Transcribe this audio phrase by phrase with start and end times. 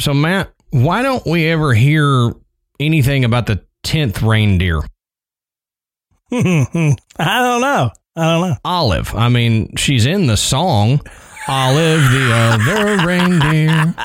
[0.00, 2.32] So, Matt, why don't we ever hear
[2.78, 4.80] anything about the 10th reindeer?
[6.32, 7.90] I don't know.
[8.16, 8.56] I don't know.
[8.64, 9.14] Olive.
[9.14, 11.00] I mean, she's in the song.
[11.48, 13.94] Olive, the other reindeer.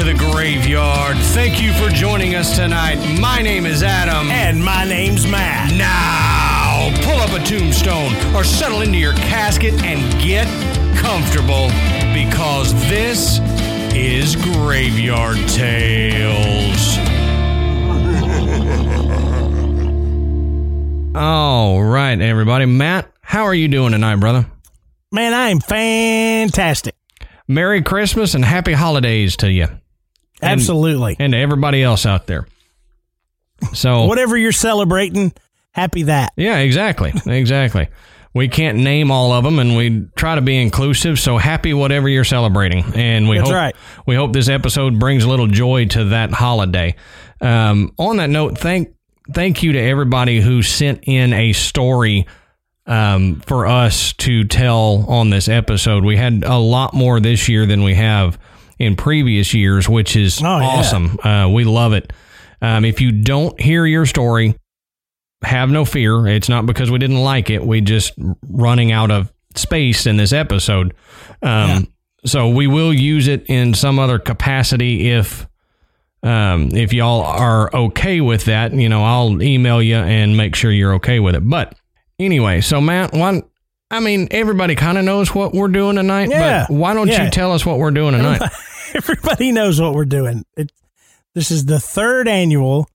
[0.00, 1.18] to the graveyard.
[1.18, 2.96] Thank you for joining us tonight.
[3.20, 4.30] My name is Adam.
[4.30, 5.74] And my name's Matt.
[5.74, 10.46] Now, pull up a tombstone or settle into your casket and get
[10.96, 11.68] comfortable
[12.14, 13.40] because this
[13.94, 16.96] is Graveyard Tales.
[21.14, 22.64] All right, everybody.
[22.64, 24.46] Matt, how are you doing tonight, brother?
[25.12, 26.94] Man, I am fantastic.
[27.46, 29.66] Merry Christmas and happy holidays to you
[30.42, 31.16] Absolutely.
[31.18, 32.46] and to everybody else out there.
[33.72, 35.32] So, Whatever you're celebrating,
[35.72, 36.32] happy that.
[36.36, 37.12] Yeah, exactly.
[37.26, 37.88] Exactly.
[38.32, 42.08] We can't name all of them and we try to be inclusive, so happy whatever
[42.08, 42.84] you're celebrating.
[42.94, 43.76] And we That's hope right.
[44.06, 46.94] we hope this episode brings a little joy to that holiday.
[47.40, 48.94] Um, on that note, thank
[49.32, 52.26] thank you to everybody who sent in a story
[52.86, 56.04] um, for us to tell on this episode.
[56.04, 58.38] We had a lot more this year than we have
[58.80, 60.66] in previous years, which is Oh, yeah.
[60.66, 61.18] awesome.
[61.22, 62.12] Uh, we love it.
[62.62, 64.54] Um, if you don't hear your story,
[65.42, 66.26] have no fear.
[66.26, 67.64] It's not because we didn't like it.
[67.64, 68.12] We just
[68.48, 70.94] running out of space in this episode.
[71.42, 71.86] Um,
[72.26, 75.46] So we will use it in some other capacity if
[76.22, 78.74] um, if y'all are okay with that.
[78.74, 81.48] You know, I'll email you and make sure you're okay with it.
[81.48, 81.74] But
[82.18, 83.42] anyway, so Matt, why?
[83.90, 86.28] I mean, everybody kind of knows what we're doing tonight.
[86.28, 86.66] Yeah.
[86.68, 87.24] But why don't Yeah.
[87.24, 88.42] you tell us what we're doing tonight?
[88.94, 90.44] Everybody knows what we're doing.
[90.56, 90.72] It,
[91.34, 92.88] this is the third annual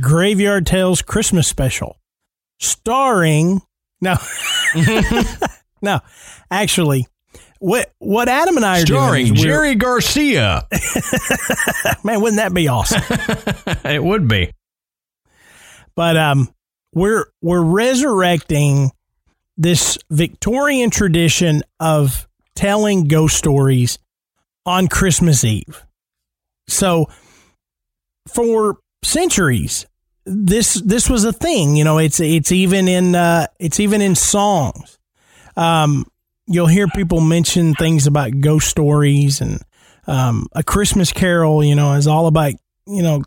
[0.00, 1.96] Graveyard Tales Christmas special,
[2.58, 3.62] starring
[4.00, 4.16] no,
[5.82, 6.00] no,
[6.50, 7.06] actually,
[7.58, 10.66] what what Adam and I are Starring doing, Jerry Garcia.
[12.04, 13.02] Man, wouldn't that be awesome?
[13.84, 14.52] it would be.
[15.94, 16.48] but um
[16.94, 18.90] we're we're resurrecting
[19.56, 23.98] this Victorian tradition of telling ghost stories
[24.66, 25.84] on Christmas Eve.
[26.68, 27.08] So
[28.26, 29.86] for centuries
[30.28, 34.14] this this was a thing, you know, it's it's even in uh it's even in
[34.14, 34.98] songs.
[35.56, 36.06] Um
[36.46, 39.62] you'll hear people mention things about ghost stories and
[40.06, 42.52] um a Christmas carol, you know, is all about,
[42.86, 43.22] you know,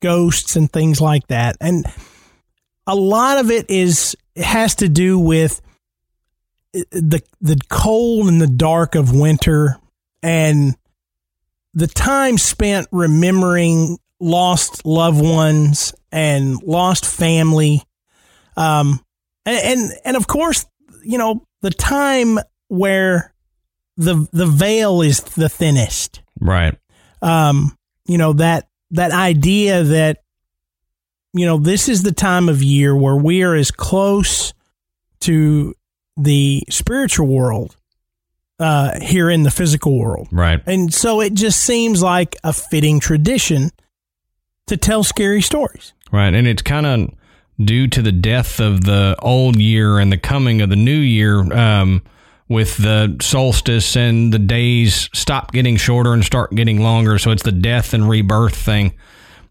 [0.00, 1.56] ghosts and things like that.
[1.60, 1.84] And
[2.86, 5.60] a lot of it is has to do with
[6.72, 9.78] the the cold and the dark of winter
[10.26, 10.76] and
[11.72, 17.82] the time spent remembering lost loved ones and lost family
[18.56, 19.00] um
[19.44, 20.66] and and, and of course
[21.04, 22.38] you know the time
[22.68, 23.32] where
[23.96, 26.76] the the veil is the thinnest Right.
[27.22, 27.76] um,
[28.06, 30.22] you know that that idea that
[31.32, 34.54] you know this is the time of year where we are as close
[35.20, 35.74] to
[36.16, 37.76] the spiritual world
[38.58, 40.60] uh, here in the physical world, Right.
[40.66, 43.70] and so it just seems like a fitting tradition
[44.66, 45.92] to tell scary stories.
[46.10, 46.32] Right.
[46.34, 47.10] And it's kind of
[47.64, 51.40] due to the death of the old year and the coming of the new year
[51.52, 52.02] um,
[52.48, 57.18] with the solstice and the days stop getting shorter and start getting longer.
[57.18, 58.94] So it's the death and rebirth thing.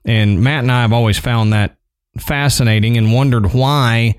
[0.06, 1.78] And Matt and I have always found that
[2.18, 4.16] fascinating and wondered why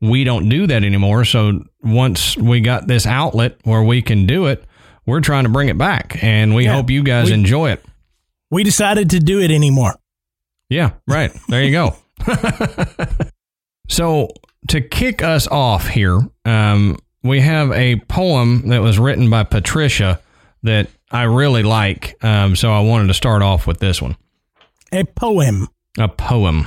[0.00, 1.24] we don't do that anymore.
[1.24, 4.64] So once we got this outlet where we can do it,
[5.06, 6.22] we're trying to bring it back.
[6.22, 6.74] And we Yeah.
[6.74, 7.84] hope you guys We- enjoy it.
[8.50, 9.94] We decided to do it anymore.
[10.68, 11.30] Yeah, right.
[11.48, 11.96] There you go.
[13.88, 14.28] so
[14.68, 20.20] to kick us off here, um, we have a poem that was written by Patricia
[20.62, 22.16] that I really like.
[22.24, 24.16] Um, so I wanted to start off with this one.
[24.92, 25.68] A poem.
[25.98, 26.66] A poem.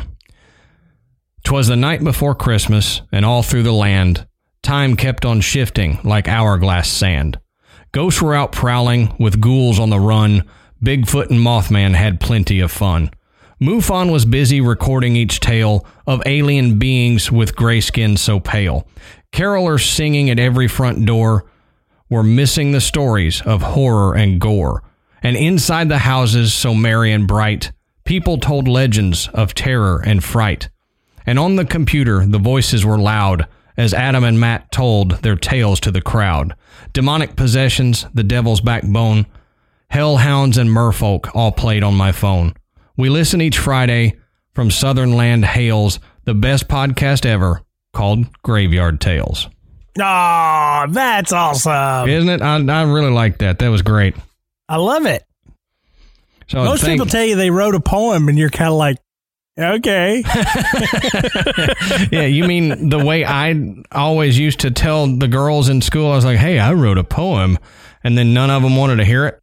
[1.43, 4.25] 'Twas the night before Christmas, and all through the land,
[4.61, 7.39] time kept on shifting like hourglass sand.
[7.91, 10.43] Ghosts were out prowling with ghouls on the run.
[10.83, 13.11] Bigfoot and Mothman had plenty of fun.
[13.61, 18.87] MUFON was busy recording each tale of alien beings with gray skin so pale.
[19.31, 21.45] Carolers singing at every front door
[22.09, 24.83] were missing the stories of horror and gore.
[25.21, 27.71] And inside the houses so merry and bright,
[28.03, 30.69] people told legends of terror and fright.
[31.25, 33.47] And on the computer, the voices were loud
[33.77, 36.53] as Adam and Matt told their tales to the crowd.
[36.93, 39.25] Demonic possessions, the devil's backbone,
[39.89, 42.53] hellhounds, and merfolk all played on my phone.
[42.97, 44.19] We listen each Friday
[44.53, 47.61] from Southern Land Hails, the best podcast ever
[47.93, 49.47] called Graveyard Tales.
[49.99, 52.09] Oh, that's awesome.
[52.09, 52.41] Isn't it?
[52.41, 53.59] I, I really like that.
[53.59, 54.15] That was great.
[54.67, 55.23] I love it.
[56.47, 58.97] So Most thank- people tell you they wrote a poem and you're kind of like,
[59.57, 60.23] okay.
[62.11, 66.15] yeah, you mean the way I always used to tell the girls in school, I
[66.15, 67.57] was like, hey, I wrote a poem,
[68.03, 69.39] and then none of them wanted to hear it.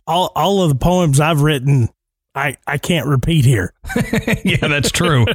[0.06, 1.88] all, all of the poems I've written,
[2.34, 3.72] I, I can't repeat here.
[4.44, 5.26] yeah, that's true.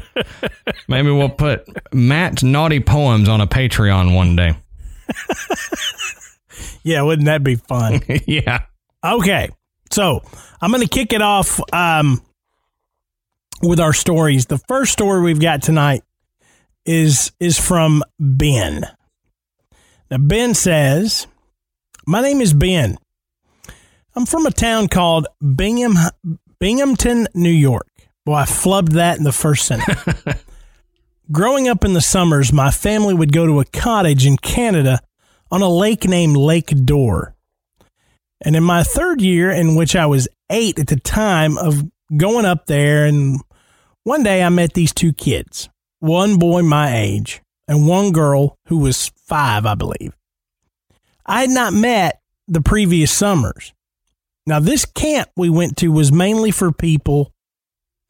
[0.88, 4.56] Maybe we'll put Matt's naughty poems on a Patreon one day.
[6.84, 8.02] Yeah, wouldn't that be fun?
[8.26, 8.64] yeah.
[9.04, 9.50] Okay,
[9.92, 10.22] so
[10.62, 12.22] I'm going to kick it off um,
[13.62, 14.46] with our stories.
[14.46, 16.04] The first story we've got tonight
[16.86, 18.86] is is from Ben.
[20.10, 21.28] Now Ben says,
[22.06, 22.98] "My name is Ben.
[24.16, 25.94] I'm from a town called Bingham,
[26.60, 27.88] Binghamton, New York.
[28.26, 30.00] Well, I flubbed that in the first sentence.
[31.32, 35.00] Growing up in the summers, my family would go to a cottage in Canada
[35.52, 37.36] on a lake named Lake Dore.
[38.42, 41.84] And in my third year, in which I was eight at the time of
[42.16, 43.40] going up there, and
[44.10, 45.70] one day I met these two kids,
[46.00, 50.16] one boy my age and one girl who was five, I believe.
[51.28, 53.72] I had not met the previous summers.
[54.48, 57.32] Now, this camp we went to was mainly for people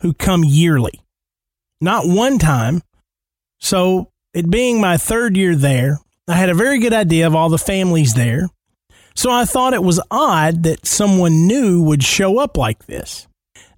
[0.02, 1.02] who come yearly,
[1.82, 2.82] not one time.
[3.60, 6.00] So, it being my third year there,
[6.30, 8.48] I had a very good idea of all the families there.
[9.16, 13.28] So I thought it was odd that someone new would show up like this.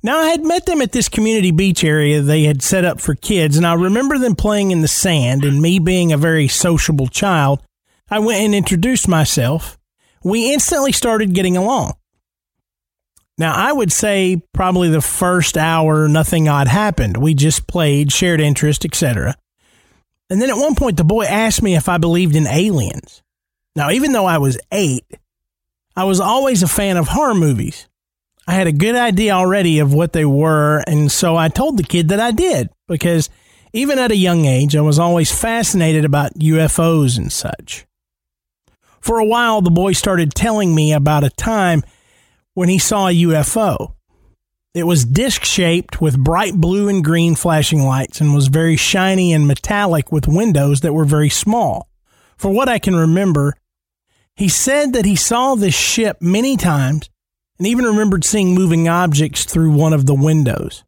[0.03, 3.13] Now, I had met them at this community beach area they had set up for
[3.13, 7.07] kids, and I remember them playing in the sand, and me being a very sociable
[7.07, 7.61] child,
[8.09, 9.77] I went and introduced myself.
[10.23, 11.93] We instantly started getting along.
[13.37, 17.17] Now, I would say probably the first hour, nothing odd happened.
[17.17, 19.35] We just played, shared interest, etc.
[20.29, 23.21] And then at one point, the boy asked me if I believed in aliens.
[23.75, 25.05] Now, even though I was eight,
[25.95, 27.87] I was always a fan of horror movies.
[28.51, 31.83] I had a good idea already of what they were, and so I told the
[31.83, 33.29] kid that I did because
[33.71, 37.85] even at a young age, I was always fascinated about UFOs and such.
[38.99, 41.83] For a while, the boy started telling me about a time
[42.53, 43.93] when he saw a UFO.
[44.73, 49.31] It was disc shaped with bright blue and green flashing lights and was very shiny
[49.31, 51.87] and metallic with windows that were very small.
[52.35, 53.55] For what I can remember,
[54.35, 57.09] he said that he saw this ship many times
[57.61, 60.83] and even remembered seeing moving objects through one of the windows.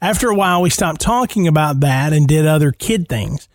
[0.00, 3.46] After a while, we stopped talking about that and did other kid things.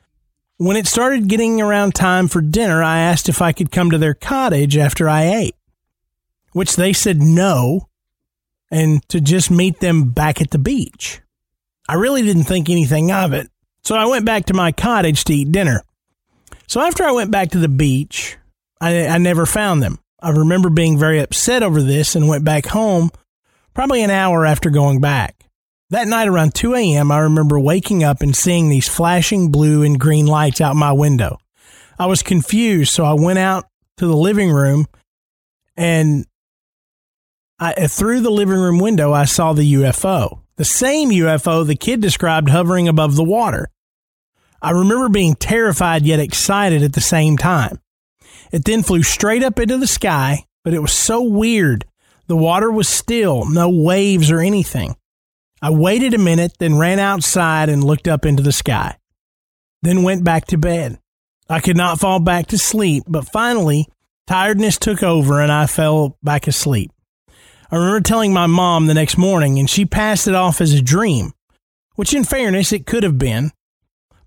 [0.57, 3.97] When it started getting around time for dinner, I asked if I could come to
[3.97, 5.55] their cottage after I ate,
[6.51, 7.89] which they said no,
[8.69, 11.21] and to just meet them back at the beach.
[11.89, 13.49] I really didn't think anything of it,
[13.83, 15.81] so I went back to my cottage to eat dinner.
[16.67, 18.37] So after I went back to the beach,
[18.79, 19.97] I, I never found them.
[20.21, 23.11] I remember being very upset over this and went back home
[23.73, 25.43] probably an hour after going back.
[25.89, 29.99] That night around 2 a.m., I remember waking up and seeing these flashing blue and
[29.99, 31.37] green lights out my window.
[31.99, 33.65] I was confused, so I went out
[33.97, 34.87] to the living room
[35.77, 36.25] and
[37.59, 41.75] I, uh, through the living room window, I saw the UFO, the same UFO the
[41.75, 43.69] kid described hovering above the water.
[44.61, 47.79] I remember being terrified yet excited at the same time.
[48.51, 51.85] It then flew straight up into the sky, but it was so weird.
[52.27, 54.95] The water was still, no waves or anything.
[55.61, 58.97] I waited a minute, then ran outside and looked up into the sky.
[59.81, 60.99] Then went back to bed.
[61.49, 63.87] I could not fall back to sleep, but finally,
[64.27, 66.91] tiredness took over and I fell back asleep.
[67.71, 70.81] I remember telling my mom the next morning, and she passed it off as a
[70.81, 71.33] dream,
[71.95, 73.51] which, in fairness, it could have been,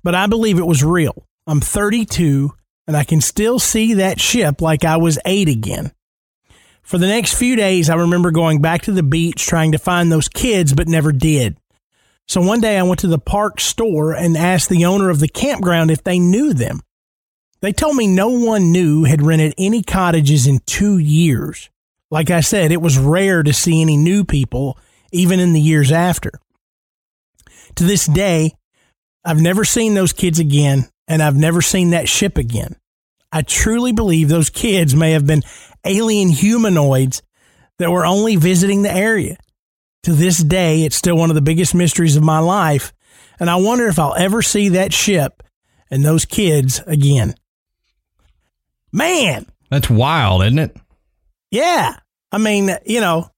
[0.03, 1.27] but I believe it was real.
[1.47, 2.53] I'm 32
[2.91, 5.93] and I can still see that ship like I was eight again.
[6.83, 10.11] For the next few days, I remember going back to the beach trying to find
[10.11, 11.57] those kids, but never did.
[12.27, 15.29] So one day I went to the park store and asked the owner of the
[15.29, 16.81] campground if they knew them.
[17.61, 21.71] They told me no one knew had rented any cottages in two years.
[22.11, 24.77] Like I said, it was rare to see any new people,
[25.13, 26.33] even in the years after.
[27.77, 28.51] To this day,
[29.25, 32.77] I've never seen those kids again, and I've never seen that ship again.
[33.33, 35.43] I truly believe those kids may have been
[35.85, 37.23] alien humanoids
[37.79, 39.37] that were only visiting the area.
[40.05, 42.93] To this day, it's still one of the biggest mysteries of my life,
[43.39, 45.43] and I wonder if I'll ever see that ship
[45.91, 47.35] and those kids again.
[48.93, 50.77] Man, That's wild, isn't it?
[51.51, 51.97] yeah.
[52.33, 53.29] I mean, you know,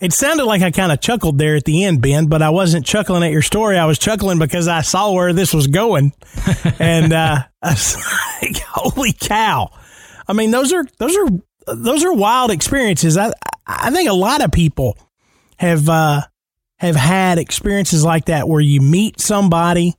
[0.00, 2.86] it sounded like I kind of chuckled there at the end, Ben, but I wasn't
[2.86, 3.78] chuckling at your story.
[3.78, 6.12] I was chuckling because I saw where this was going.
[6.78, 7.96] and uh, I was
[8.42, 9.70] like, holy cow.
[10.26, 13.16] I mean, those are those are those are wild experiences.
[13.16, 13.32] I
[13.66, 14.96] I think a lot of people
[15.58, 16.22] have uh,
[16.78, 19.94] have had experiences like that where you meet somebody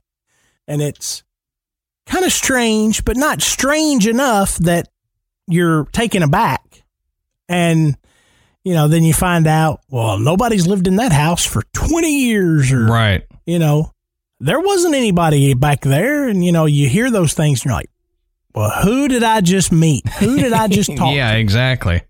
[0.66, 1.24] and it's
[2.06, 4.88] kind of strange, but not strange enough that
[5.46, 6.84] you're taken aback.
[7.48, 7.96] And
[8.64, 12.72] you know, then you find out, well, nobody's lived in that house for 20 years
[12.72, 13.22] or Right.
[13.46, 13.90] you know,
[14.40, 16.28] there wasn't anybody back there.
[16.28, 17.90] And, you know, you hear those things and you're like,
[18.54, 20.06] well, who did I just meet?
[20.18, 21.38] Who did I just talk yeah, to?
[21.38, 22.02] exactly.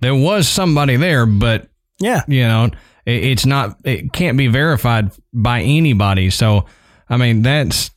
[0.00, 2.22] There was somebody there, but Yeah.
[2.28, 2.64] you know,
[3.04, 3.78] it, it's not.
[3.84, 6.30] It can't be verified by anybody.
[6.30, 6.66] So,
[7.08, 7.90] I mean, that's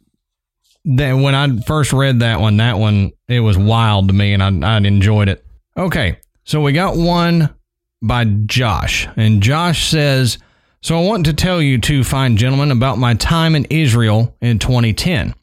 [0.86, 1.14] that.
[1.14, 4.76] When I first read that one, that one it was wild to me, and I
[4.76, 5.46] I enjoyed it.
[5.78, 7.54] Okay, so we got one
[8.02, 10.38] by Josh, and Josh says.
[10.84, 14.58] So I want to tell you two fine gentlemen about my time in Israel in
[14.58, 15.36] 2010.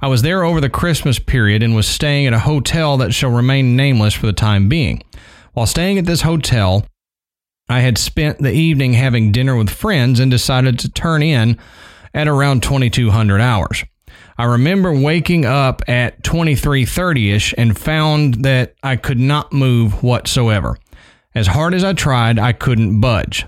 [0.00, 3.30] I was there over the Christmas period and was staying at a hotel that shall
[3.30, 5.02] remain nameless for the time being.
[5.52, 6.86] While staying at this hotel,
[7.68, 11.58] I had spent the evening having dinner with friends and decided to turn in
[12.12, 13.84] at around 2200 hours.
[14.36, 20.76] I remember waking up at 2330ish and found that I could not move whatsoever.
[21.34, 23.46] As hard as I tried, I couldn't budge.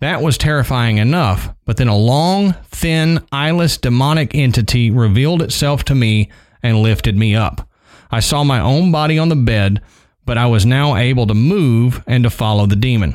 [0.00, 5.94] That was terrifying enough, but then a long, thin, eyeless demonic entity revealed itself to
[5.94, 6.30] me
[6.62, 7.68] and lifted me up.
[8.10, 9.80] I saw my own body on the bed,
[10.24, 13.14] but I was now able to move and to follow the demon.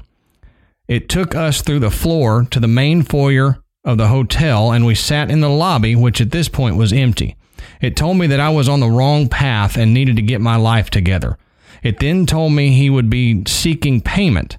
[0.88, 4.96] It took us through the floor to the main foyer of the hotel, and we
[4.96, 7.36] sat in the lobby, which at this point was empty.
[7.82, 10.56] It told me that I was on the wrong path and needed to get my
[10.56, 11.38] life together.
[11.86, 14.58] It then told me he would be seeking payment.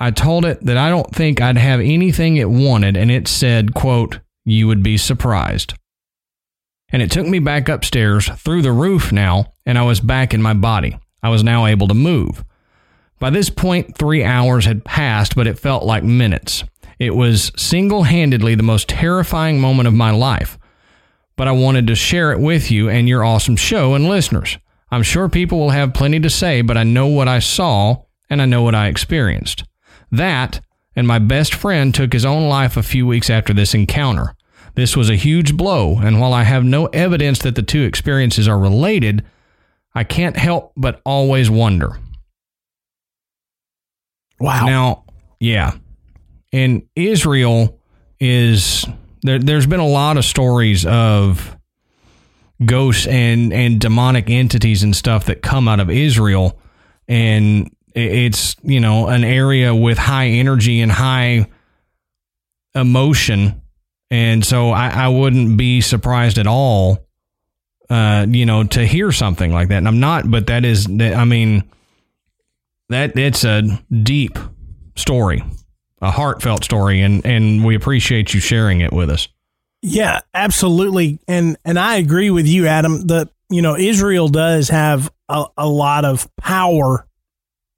[0.00, 3.74] I told it that I don't think I'd have anything it wanted, and it said,
[3.74, 5.74] quote, You would be surprised.
[6.88, 10.40] And it took me back upstairs through the roof now, and I was back in
[10.40, 10.98] my body.
[11.22, 12.42] I was now able to move.
[13.18, 16.64] By this point, three hours had passed, but it felt like minutes.
[16.98, 20.56] It was single handedly the most terrifying moment of my life.
[21.36, 24.56] But I wanted to share it with you and your awesome show and listeners.
[24.90, 28.40] I'm sure people will have plenty to say, but I know what I saw and
[28.40, 29.64] I know what I experienced.
[30.10, 30.60] That,
[30.94, 34.34] and my best friend took his own life a few weeks after this encounter.
[34.74, 38.46] This was a huge blow, and while I have no evidence that the two experiences
[38.46, 39.24] are related,
[39.94, 41.98] I can't help but always wonder.
[44.38, 44.66] Wow.
[44.66, 45.04] Now,
[45.40, 45.72] yeah.
[46.52, 47.80] And Israel
[48.20, 48.84] is
[49.22, 51.55] there there's been a lot of stories of
[52.64, 56.58] ghosts and and demonic entities and stuff that come out of Israel
[57.08, 61.48] and it's, you know, an area with high energy and high
[62.74, 63.62] emotion.
[64.10, 67.06] And so I, I wouldn't be surprised at all
[67.88, 69.78] uh, you know, to hear something like that.
[69.78, 71.64] And I'm not, but that is I mean
[72.88, 73.62] that it's a
[74.02, 74.38] deep
[74.96, 75.44] story,
[76.00, 79.28] a heartfelt story, and and we appreciate you sharing it with us.
[79.88, 81.20] Yeah, absolutely.
[81.28, 85.68] And and I agree with you, Adam, that you know, Israel does have a, a
[85.68, 87.06] lot of power.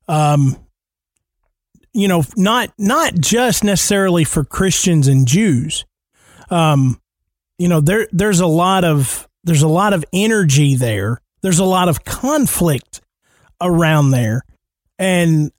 [0.08, 0.56] Um
[1.92, 5.84] you know, not not just necessarily for Christians and Jews.
[6.48, 6.98] Um,
[7.58, 11.20] you know, there there's a lot of there's a lot of energy there.
[11.42, 13.02] There's a lot of conflict
[13.60, 14.44] around there.
[14.98, 15.52] And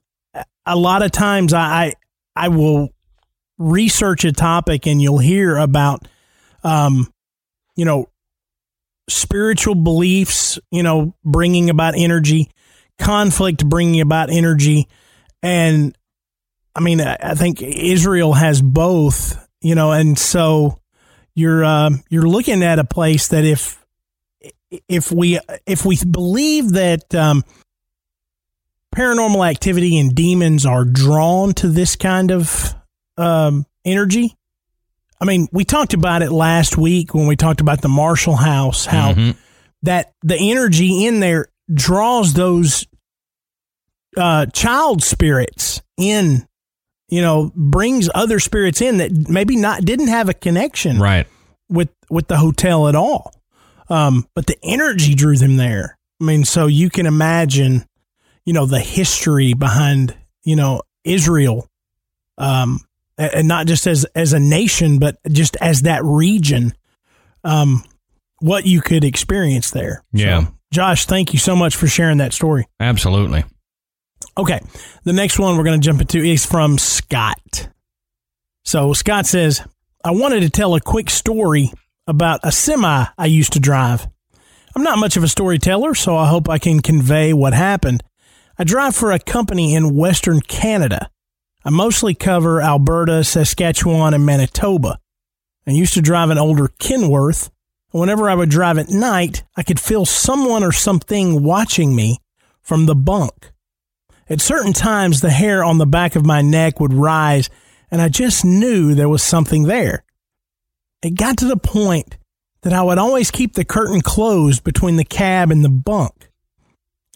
[0.66, 1.94] a lot of times I
[2.34, 2.88] I will
[3.56, 6.08] research a topic and you'll hear about
[6.64, 7.12] um
[7.76, 8.06] you know
[9.08, 12.50] spiritual beliefs you know bringing about energy
[12.98, 14.88] conflict bringing about energy
[15.42, 15.96] and
[16.76, 20.78] i mean i think israel has both you know and so
[21.34, 23.84] you're uh, you're looking at a place that if
[24.88, 27.42] if we if we believe that um
[28.94, 32.74] paranormal activity and demons are drawn to this kind of
[33.16, 34.36] um, energy.
[35.20, 38.86] I mean, we talked about it last week when we talked about the Marshall House,
[38.86, 39.36] how Mhm.
[39.82, 42.86] that the energy in there draws those
[44.16, 46.44] uh, child spirits in,
[47.08, 51.28] you know, brings other spirits in that maybe not didn't have a connection Right.
[51.68, 53.32] with with the hotel at all.
[53.88, 55.96] Um, but the energy drew them there.
[56.20, 57.84] I mean, so you can imagine,
[58.44, 61.68] you know, the history behind, you know, Israel,
[62.36, 62.80] um,
[63.20, 66.72] and not just as as a nation, but just as that region,
[67.44, 67.84] um,
[68.40, 70.02] what you could experience there.
[70.12, 70.40] Yeah.
[70.40, 72.66] So, Josh, thank you so much for sharing that story.
[72.78, 73.44] Absolutely.
[74.38, 74.60] Okay.
[75.04, 77.68] The next one we're going to jump into is from Scott.
[78.64, 79.62] So Scott says,
[80.04, 81.70] I wanted to tell a quick story
[82.06, 84.06] about a semi I used to drive.
[84.76, 88.04] I'm not much of a storyteller, so I hope I can convey what happened.
[88.56, 91.10] I drive for a company in Western Canada.
[91.64, 94.98] I mostly cover Alberta, Saskatchewan, and Manitoba.
[95.66, 97.50] I used to drive an older Kenworth.
[97.92, 102.18] and Whenever I would drive at night, I could feel someone or something watching me
[102.62, 103.52] from the bunk.
[104.28, 107.50] At certain times, the hair on the back of my neck would rise,
[107.90, 110.04] and I just knew there was something there.
[111.02, 112.16] It got to the point
[112.62, 116.29] that I would always keep the curtain closed between the cab and the bunk.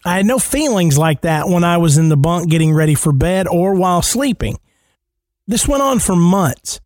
[0.05, 3.11] I had no feelings like that when I was in the bunk getting ready for
[3.11, 4.59] bed or while sleeping.
[5.47, 6.79] This went on for months.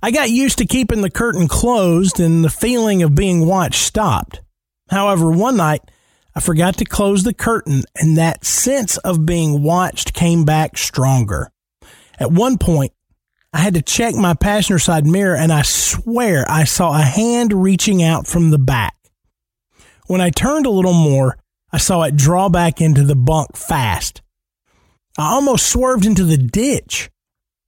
[0.00, 4.42] I got used to keeping the curtain closed and the feeling of being watched stopped.
[4.88, 5.82] However, one night
[6.36, 11.50] I forgot to close the curtain and that sense of being watched came back stronger.
[12.20, 12.92] At one point,
[13.52, 17.52] I had to check my passenger side mirror and I swear I saw a hand
[17.52, 18.94] reaching out from the back.
[20.06, 21.38] When I turned a little more,
[21.72, 24.22] I saw it draw back into the bunk fast.
[25.18, 27.10] I almost swerved into the ditch.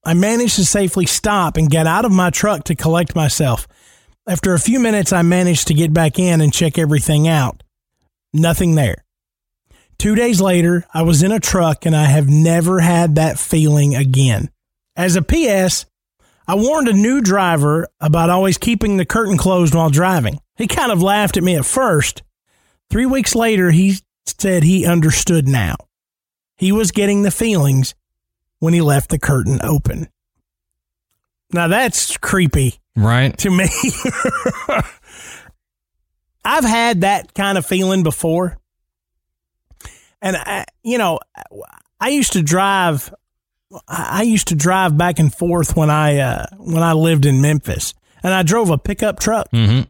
[0.04, 3.68] I managed to safely stop and get out of my truck to collect myself.
[4.26, 7.62] After a few minutes, I managed to get back in and check everything out.
[8.32, 9.04] Nothing there.
[9.98, 13.94] Two days later, I was in a truck and I have never had that feeling
[13.94, 14.48] again.
[14.96, 15.84] As a PS,
[16.48, 20.40] I warned a new driver about always keeping the curtain closed while driving.
[20.56, 22.22] He kind of laughed at me at first.
[22.90, 25.76] Three weeks later, he said he understood now.
[26.56, 27.94] He was getting the feelings
[28.58, 30.08] when he left the curtain open.
[31.52, 33.36] Now that's creepy Right.
[33.38, 33.66] to me.
[36.44, 38.56] I've had that kind of feeling before.
[40.22, 41.20] And I, you know,
[42.00, 43.12] I used to drive
[43.86, 47.94] I used to drive back and forth when I uh, when I lived in Memphis.
[48.22, 49.48] And I drove a pickup truck.
[49.50, 49.88] Mm-hmm.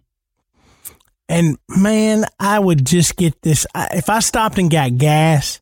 [1.30, 3.64] And man, I would just get this.
[3.74, 5.60] If I stopped and got gas,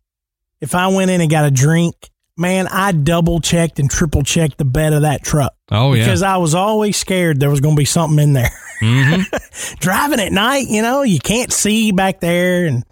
[0.62, 1.94] if I went in and got a drink,
[2.38, 6.04] man, I double checked and triple checked the bed of that truck Oh yeah.
[6.04, 8.50] because I was always scared there was going to be something in there.
[8.80, 9.76] mm-hmm.
[9.80, 12.82] Driving at night, you know, you can't see back there, and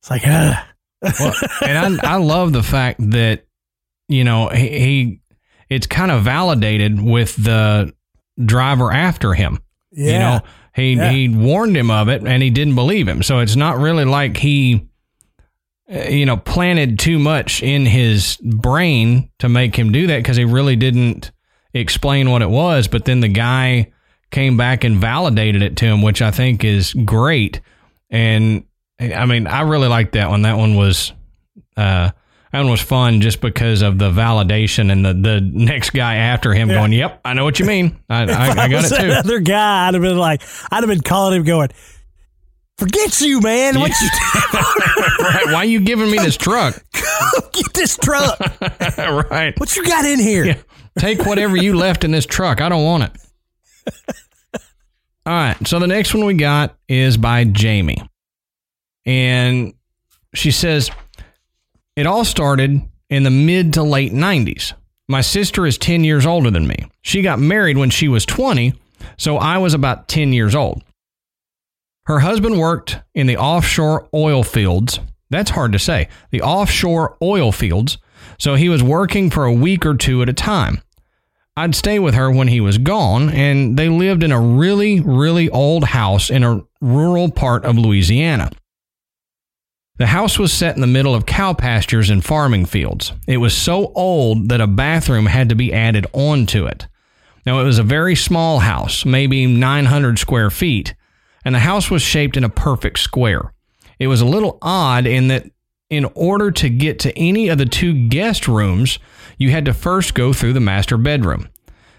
[0.00, 0.54] it's like, uh,
[1.18, 1.34] well,
[1.66, 3.46] and I, I love the fact that
[4.08, 5.20] you know he, he
[5.70, 7.94] it's kind of validated with the
[8.44, 9.60] driver after him.
[9.92, 10.40] yeah, You know,
[10.74, 11.10] he Yeah.
[11.10, 13.22] he warned him of it, and he didn't believe him.
[13.22, 14.86] So it's not really like he,
[15.92, 20.36] uh, you know, planted too much in his brain to make him do that because
[20.36, 21.30] he really didn't
[21.74, 22.88] explain what it was.
[22.88, 23.92] But then the guy
[24.30, 27.60] came back and validated it to him, which I think is great.
[28.10, 28.64] And
[29.00, 30.42] I mean, I really liked that one.
[30.42, 31.12] That one was.
[31.76, 32.10] Uh,
[32.52, 36.52] that one was fun just because of the validation and the, the next guy after
[36.52, 36.74] him Yeah.
[36.76, 37.98] going, "Yep, I know what you mean.
[38.10, 40.88] I, I, I got was it too." other guy, I'd have been like, I'd have
[40.88, 41.70] been calling him, going,
[42.78, 43.80] "Forget you, man!
[43.80, 44.08] What you
[45.20, 45.46] right.
[45.46, 46.74] Why are you giving me this truck?
[47.52, 48.38] get this truck?
[49.30, 49.58] right.
[49.58, 50.56] What you got in here?" Yeah.
[50.98, 52.60] Take whatever you left in this truck.
[52.60, 53.12] I don't want it.
[55.24, 55.56] All right.
[55.66, 57.96] So the next one we got is by Jamie.
[59.06, 59.72] And
[60.34, 60.90] she says,
[61.94, 64.72] It all started in the mid to late 90s.
[65.08, 66.86] My sister is 10 years older than me.
[67.02, 68.72] She got married when she was 20,
[69.18, 70.82] so I was about 10 years old.
[72.06, 75.00] Her husband worked in the offshore oil fields.
[75.28, 76.08] That's hard to say.
[76.30, 77.98] The offshore oil fields.
[78.38, 80.80] So he was working for a week or two at a time.
[81.58, 85.50] I'd stay with her when he was gone, and they lived in a really, really
[85.50, 88.50] old house in a rural part of Louisiana.
[89.96, 93.12] The house was set in the middle of cow pastures and farming fields.
[93.28, 96.86] It was so old that a bathroom had to be added onto it.
[97.44, 100.94] Now, it was a very small house, maybe 900 square feet,
[101.44, 103.52] and the house was shaped in a perfect square.
[103.98, 105.50] It was a little odd in that,
[105.90, 108.98] in order to get to any of the two guest rooms,
[109.36, 111.48] you had to first go through the master bedroom.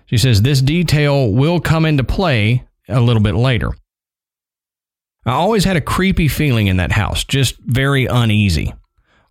[0.07, 3.71] She says this detail will come into play a little bit later.
[5.25, 8.73] I always had a creepy feeling in that house, just very uneasy.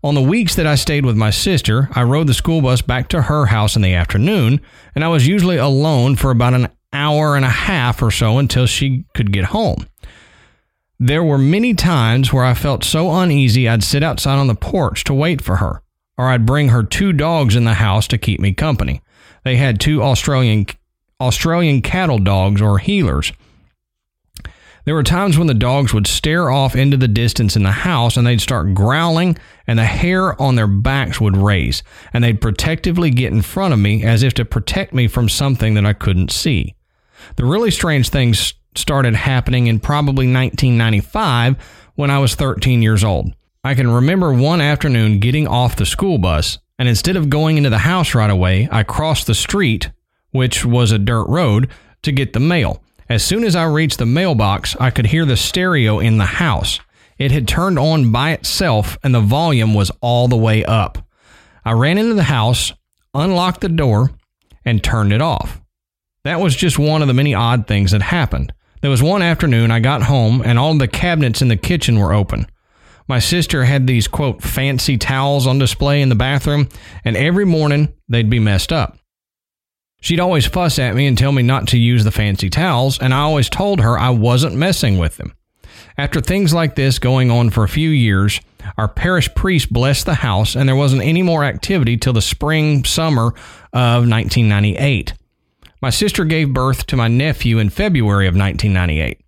[0.03, 3.09] On the weeks that I stayed with my sister, I rode the school bus back
[3.09, 4.61] to her house in the afternoon,
[4.95, 8.67] and I was usually alone for about an hour and a half or so until
[8.67, 9.87] she could get home.
[10.99, 15.05] There were many times where I felt so uneasy I'd sit outside on the porch
[15.05, 15.83] to wait for her,
[16.17, 19.03] or I'd bring her two dogs in the house to keep me company.
[19.45, 20.67] They had two Australian
[21.21, 23.33] Australian cattle dogs or heelers
[24.85, 28.17] there were times when the dogs would stare off into the distance in the house
[28.17, 33.11] and they'd start growling and the hair on their backs would raise and they'd protectively
[33.11, 36.33] get in front of me as if to protect me from something that I couldn't
[36.33, 36.75] see.
[37.37, 41.57] The really strange things started happening in probably 1995
[41.95, 43.33] when I was 13 years old.
[43.63, 47.71] I can remember one afternoon getting off the school bus and instead of going into
[47.71, 49.91] the house right away, I crossed the street,
[50.33, 51.71] which was a dirt road,
[52.03, 52.83] to get the mail.
[53.13, 56.81] As soon as I reached the mailbox, I could hear the stereo in the house.
[57.19, 60.97] It had turned on by itself and the volume was all the way up.
[61.63, 62.73] I ran into the house,
[63.13, 64.13] unlocked the door,
[64.65, 65.61] and turned it off.
[66.25, 68.55] That was just one of the many odd things that happened.
[68.81, 72.15] There was one afternoon I got home and all the cabinets in the kitchen were
[72.15, 72.47] open.
[73.09, 76.67] My sister had these, quote, fancy towels on display in the bathroom,
[77.05, 78.97] and every morning they'd be messed up.
[80.03, 83.15] She'd always fuss at me and tell me not to use the fancy towels, and
[83.15, 85.33] I always told her I wasn't messing with them.
[85.97, 88.41] After things like this going on for a few years,
[88.77, 92.83] our parish priest blessed the house, and there wasn't any more activity till the spring,
[92.85, 93.29] summer
[93.73, 95.15] of 1998.
[95.81, 99.21] My sister gave birth to my nephew in February of 1998.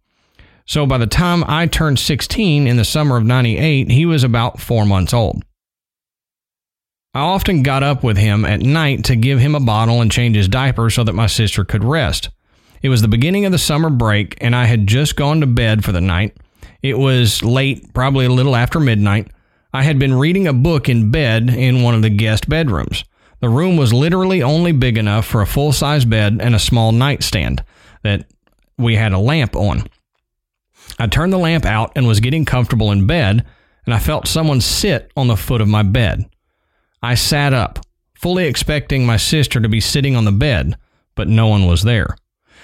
[0.67, 4.61] So by the time I turned 16 in the summer of 98, he was about
[4.61, 5.45] four months old.
[7.15, 10.35] I often got up with him at night to give him a bottle and change
[10.35, 12.31] his diaper so that my sister could rest.
[12.83, 15.85] It was the beginning of the summer break, and I had just gone to bed
[15.85, 16.37] for the night.
[16.83, 19.29] It was late, probably a little after midnight.
[19.73, 23.05] I had been reading a book in bed in one of the guest bedrooms.
[23.41, 26.91] The room was literally only big enough for a full size bed and a small
[26.93, 27.63] nightstand
[28.03, 28.27] that
[28.77, 29.87] we had a lamp on.
[30.99, 33.45] I turned the lamp out and was getting comfortable in bed,
[33.87, 36.29] and I felt someone sit on the foot of my bed.
[37.05, 37.81] I sat up,
[38.15, 40.79] fully expecting my sister to be sitting on the bed,
[41.15, 42.17] but no one was there.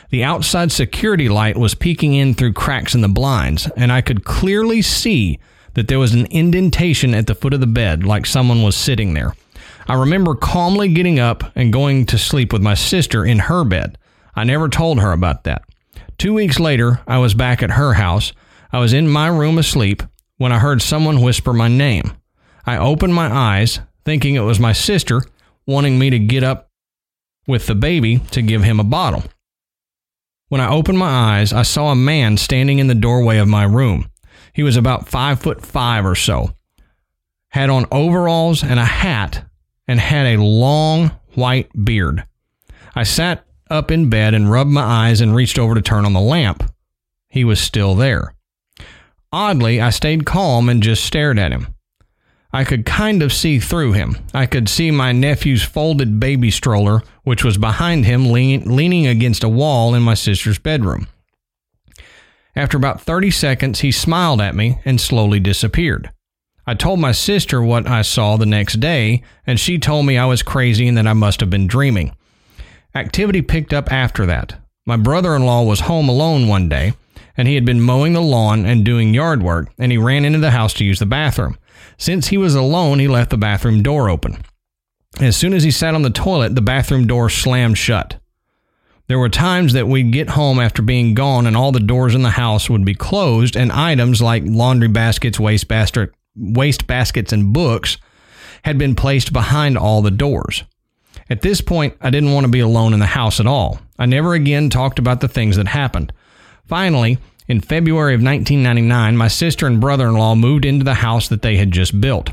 [0.09, 4.25] The outside security light was peeking in through cracks in the blinds, and I could
[4.25, 5.39] clearly see
[5.75, 9.13] that there was an indentation at the foot of the bed, like someone was sitting
[9.13, 9.35] there.
[9.87, 13.99] I remember calmly getting up and going to sleep with my sister in her bed.
[14.35, 15.65] I never told her about that.
[16.17, 18.33] Two weeks later, I was back at her house.
[18.73, 20.03] I was in my room asleep
[20.39, 22.15] when I heard someone whisper my name.
[22.65, 25.23] I opened my eyes thinking it was my sister
[25.67, 26.71] wanting me to get up
[27.47, 29.25] with the baby to give him a bottle.
[30.49, 33.65] When I opened my eyes, I saw a man standing in the doorway of my
[33.65, 34.11] room.
[34.53, 36.51] He was about five foot five or so,
[37.49, 39.45] had on overalls and a hat,
[39.87, 42.25] and had a long white beard.
[42.95, 46.13] I sat up in bed and rubbed my eyes and reached over to turn on
[46.13, 46.65] the lamp.
[47.29, 48.35] He was still there.
[49.33, 51.69] Oddly, I stayed calm and just stared at him.
[52.53, 54.17] I could kind of see through him.
[54.35, 59.45] I could see my nephew's folded baby stroller, which was behind him, lean, leaning against
[59.45, 61.07] a wall in my sister's bedroom.
[62.57, 66.11] After about 30 seconds, he smiled at me and slowly disappeared.
[66.67, 70.27] I told my sister what I saw the next day, and she told me I
[70.27, 72.17] was crazy and that I must have been dreaming.
[72.95, 74.57] Activity picked up after that.
[74.85, 76.95] My brother in law was home alone one day,
[77.37, 80.41] and he had been mowing the lawn and doing yard work, and he ran into
[80.41, 81.57] the house to use the bathroom.
[82.01, 84.39] Since he was alone, he left the bathroom door open.
[85.21, 88.19] As soon as he sat on the toilet, the bathroom door slammed shut.
[89.07, 92.23] There were times that we'd get home after being gone and all the doors in
[92.23, 95.71] the house would be closed and items like laundry baskets, waste,
[96.35, 97.99] waste baskets, and books
[98.63, 100.65] had been placed behind all the doors.
[101.29, 103.79] At this point, I didn't want to be alone in the house at all.
[103.99, 106.15] I never again talked about the things that happened.
[106.65, 107.19] Finally,
[107.51, 111.43] in February of 1999, my sister and brother in law moved into the house that
[111.43, 112.31] they had just built.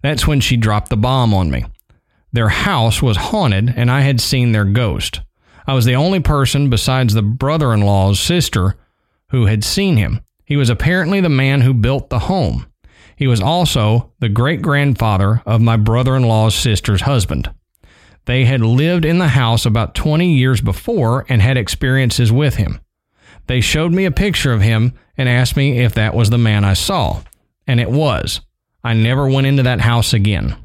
[0.00, 1.64] That's when she dropped the bomb on me.
[2.32, 5.22] Their house was haunted, and I had seen their ghost.
[5.66, 8.76] I was the only person besides the brother in law's sister
[9.30, 10.20] who had seen him.
[10.44, 12.64] He was apparently the man who built the home.
[13.16, 17.52] He was also the great grandfather of my brother in law's sister's husband.
[18.26, 22.80] They had lived in the house about 20 years before and had experiences with him.
[23.46, 26.64] They showed me a picture of him and asked me if that was the man
[26.64, 27.22] I saw.
[27.66, 28.40] And it was.
[28.84, 30.56] I never went into that house again.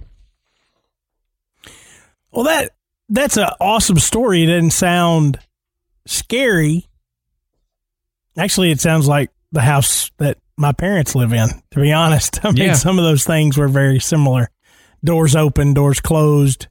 [2.31, 2.71] Well, that
[3.09, 4.43] that's an awesome story.
[4.43, 5.39] It doesn't sound
[6.05, 6.87] scary.
[8.37, 11.49] Actually, it sounds like the house that my parents live in.
[11.71, 12.73] To be honest, I mean, Yeah.
[12.73, 14.49] some of those things were very similar.
[15.03, 16.67] Doors open, doors closed,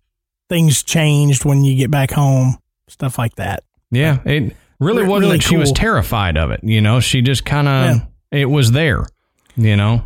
[0.48, 2.56] things changed when you get back home,
[2.88, 3.64] stuff like that.
[3.90, 6.60] Yeah, it really wasn't really that she was terrified of it.
[6.62, 8.38] You know, she just kind of Yeah.
[8.40, 9.06] it was there.
[9.56, 10.04] You know.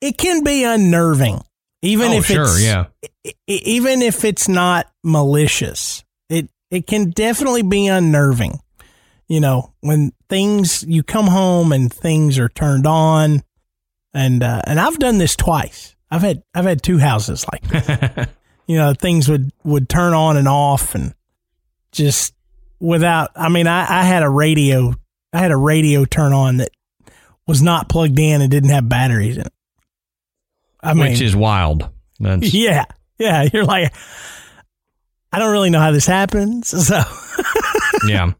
[0.00, 1.40] It can be unnerving,
[1.82, 2.86] even oh, if sure, it's yeah.
[3.46, 6.04] even if it's not malicious.
[6.28, 8.60] It it can definitely be unnerving.
[9.28, 13.42] You know, when things you come home and things are turned on,
[14.12, 15.96] and uh, and I've done this twice.
[16.10, 18.26] I've had I've had two houses like this.
[18.66, 21.14] you know things would would turn on and off and
[21.92, 22.33] just
[22.84, 23.30] without.
[23.34, 24.94] I mean, I, I had a radio.
[25.32, 26.70] I had a radio turn on that
[27.46, 29.52] was not plugged in and didn't have batteries in it.
[30.80, 31.88] I mean, Which is wild.
[32.20, 32.84] That's, yeah,
[33.18, 33.48] yeah.
[33.52, 33.92] You're like,
[35.32, 36.72] I don't really know how this happens.
[36.84, 37.02] So
[38.06, 38.32] yeah.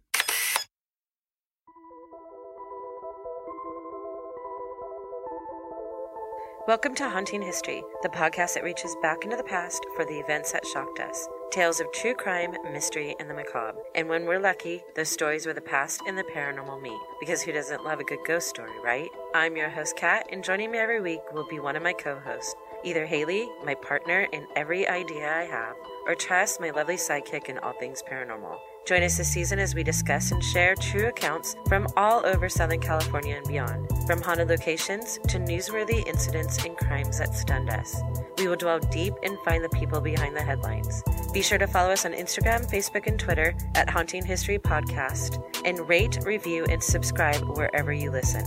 [6.66, 10.52] Welcome to Haunting History, the podcast that reaches back into the past for the events
[10.52, 11.28] that shocked us.
[11.54, 13.78] Tales of true crime, mystery, and the macabre.
[13.94, 16.98] And when we're lucky, those stories where the past and the paranormal meet.
[17.20, 19.08] Because who doesn't love a good ghost story, right?
[19.36, 22.18] I'm your host, Kat, and joining me every week will be one of my co
[22.18, 22.56] hosts.
[22.82, 25.76] Either Haley, my partner in every idea I have,
[26.08, 28.58] or Tress, my lovely sidekick in all things paranormal.
[28.84, 32.80] Join us this season as we discuss and share true accounts from all over Southern
[32.80, 38.02] California and beyond, from haunted locations to newsworthy incidents and crimes that stunned us.
[38.36, 41.02] We will dwell deep and find the people behind the headlines.
[41.32, 45.88] Be sure to follow us on Instagram, Facebook, and Twitter at Haunting History Podcast, and
[45.88, 48.44] rate, review, and subscribe wherever you listen.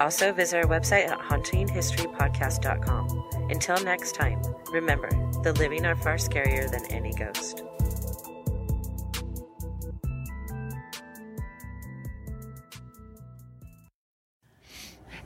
[0.00, 3.24] Also, visit our website at hauntinghistorypodcast.com.
[3.50, 4.40] Until next time,
[4.72, 5.10] remember,
[5.42, 7.64] the living are far scarier than any ghost.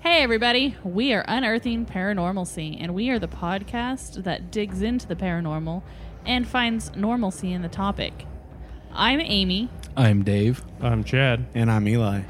[0.05, 0.77] Hey, everybody.
[0.85, 5.83] We are Unearthing Paranormalcy, and we are the podcast that digs into the paranormal
[6.27, 8.27] and finds normalcy in the topic.
[8.93, 10.63] I'm Amy, I'm Dave.
[10.81, 11.47] I'm Chad.
[11.55, 12.23] And I'm Eli.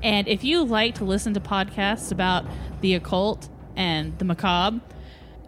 [0.00, 2.44] and if you like to listen to podcasts about
[2.82, 4.80] the occult and the macabre,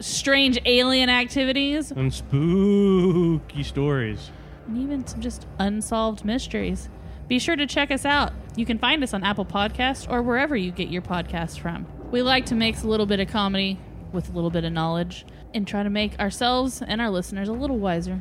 [0.00, 4.32] strange alien activities, And spooky stories.
[4.66, 6.88] and even some just unsolved mysteries,
[7.30, 8.32] be sure to check us out.
[8.56, 11.86] You can find us on Apple Podcasts or wherever you get your podcasts from.
[12.10, 13.78] We like to mix a little bit of comedy
[14.10, 17.52] with a little bit of knowledge and try to make ourselves and our listeners a
[17.52, 18.20] little wiser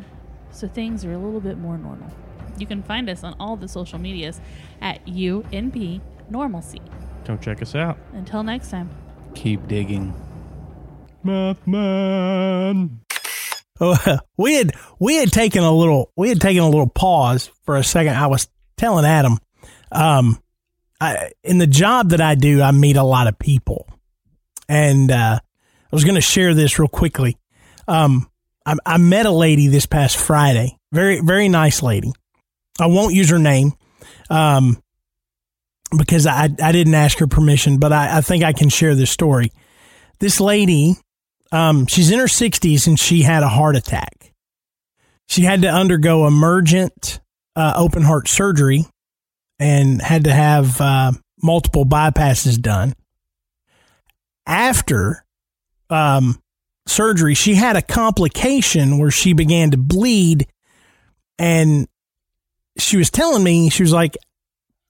[0.51, 2.07] so things are a little bit more normal.
[2.59, 4.39] You can find us on all the social medias
[4.79, 6.81] at UNP Normalcy.
[7.25, 7.97] Come check us out.
[8.13, 8.91] Until next time.
[9.33, 10.13] Keep digging.
[11.25, 12.99] Mothman.
[13.81, 17.75] Oh, we had we had taken a little we had taken a little pause for
[17.75, 18.15] a second.
[18.15, 18.47] I was
[18.79, 19.37] telling Adam,
[19.91, 20.39] um,
[21.01, 23.87] I, in the job that I do, I meet a lot of people,
[24.67, 27.37] and uh, I was going to share this real quickly.
[27.87, 28.29] Um,
[28.65, 32.11] I, I met a lady this past Friday, very very nice lady.
[32.79, 33.73] I won't use her name,
[34.29, 34.81] um,
[35.97, 39.11] because I I didn't ask her permission, but I, I think I can share this
[39.11, 39.51] story.
[40.19, 40.95] This lady
[41.51, 44.33] um, she's in her 60s and she had a heart attack.
[45.27, 47.19] She had to undergo emergent
[47.59, 48.85] uh, open heart surgery
[49.59, 51.11] and had to have uh,
[51.43, 52.93] multiple bypasses done.
[54.47, 55.25] After
[55.89, 56.39] um,
[56.87, 60.47] surgery, she had a complication where she began to bleed.
[61.37, 61.87] And
[62.77, 64.15] she was telling me, she was like,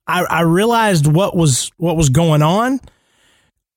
[0.05, 2.79] I, I realized what was what was going on.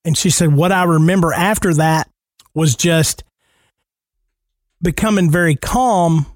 [0.04, 2.10] And she said, what I remember after that
[2.54, 3.24] was just
[4.82, 6.26] becoming very calm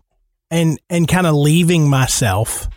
[0.50, 2.68] and and kind of leaving myself.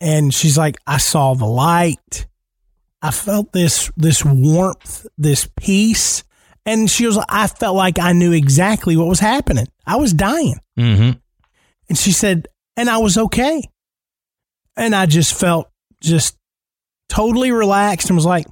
[0.00, 2.26] And she's like i saw the light.
[3.02, 6.24] I felt this this warmth this peace.
[6.64, 9.66] And she was like i felt like i knew exactly what was happening.
[9.86, 10.60] I was dying.
[10.78, 11.18] Mm-hmm.
[11.88, 13.62] and she said and i was okay.
[14.76, 15.70] And i just felt
[16.02, 16.36] just
[17.08, 18.46] totally relaxed and was like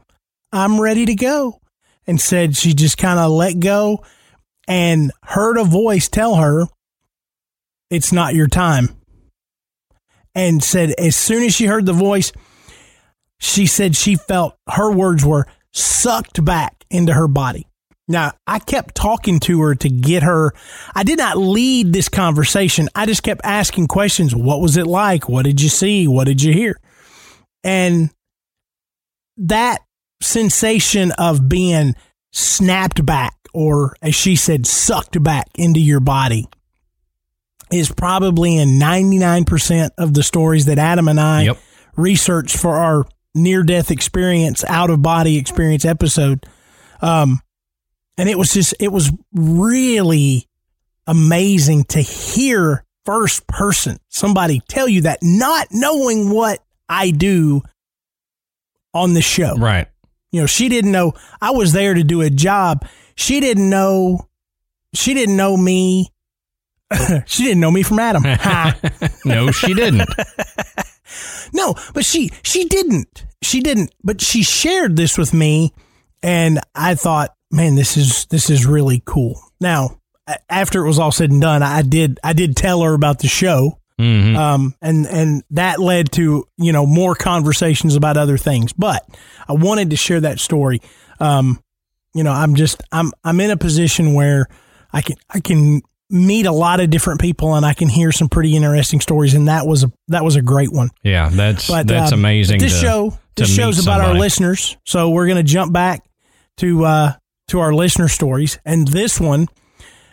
[0.53, 1.61] i'm ready to go.
[2.07, 4.05] And said she just kind of let go
[4.69, 6.67] and heard a voice tell her
[7.95, 8.89] it's not your time.
[10.35, 12.33] And said as soon as she heard the voice
[13.45, 17.67] she said she felt her words were sucked back into her body.
[18.07, 20.53] Now i kept talking to her to get her.
[20.95, 22.89] I did not lead this conversation.
[22.95, 24.35] I just kept asking questions.
[24.35, 25.29] What was it like?
[25.29, 26.07] What did you see?
[26.09, 26.79] What did you hear?
[27.63, 28.11] And
[29.37, 29.81] that
[30.23, 31.95] sensation of being
[32.33, 36.47] snapped back or as she said sucked back into your body
[37.73, 41.59] is probably in 99% of the stories that Adam and I Yep.
[41.97, 46.47] researched for our near death experience, out of body experience episode.
[47.01, 47.41] Um,
[48.17, 50.49] and it was just, it was really
[51.07, 57.63] amazing to hear first person somebody tell you that, not knowing what I do
[58.93, 59.57] on the show.
[59.57, 59.89] Right.
[60.31, 62.87] You know, she didn't know I was there to do a job.
[63.17, 64.29] She didn't know,
[64.95, 66.11] she didn't know me.
[67.27, 68.23] she didn't know me from Adam.
[69.25, 70.09] No, she didn't.
[71.53, 73.27] No, but she she didn't.
[73.43, 73.95] She didn't.
[74.03, 75.73] But she shared this with me,
[76.23, 79.41] and I thought, man, this is this is really cool.
[79.61, 80.01] Now,
[80.51, 83.29] after it was all said and done, I did I did tell her about the
[83.29, 84.35] show, Mhm.
[84.37, 88.73] um, and and that led to you know more conversations about other things.
[88.73, 89.07] But
[89.47, 90.81] I wanted to share that story.
[91.21, 91.61] Um,
[92.15, 94.49] you know, I'm just I'm I'm in a position where
[94.93, 98.29] I can I can meet a lot of different people and I can hear some
[98.29, 100.91] pretty interesting stories, and that was a that was a great one.
[101.03, 102.61] Yeah, that's But that's um, amazing.
[102.61, 106.05] This to- show, this show's about our listeners, so we're going to jump back
[106.59, 107.13] to uh,
[107.49, 109.49] to our listener stories, and this one,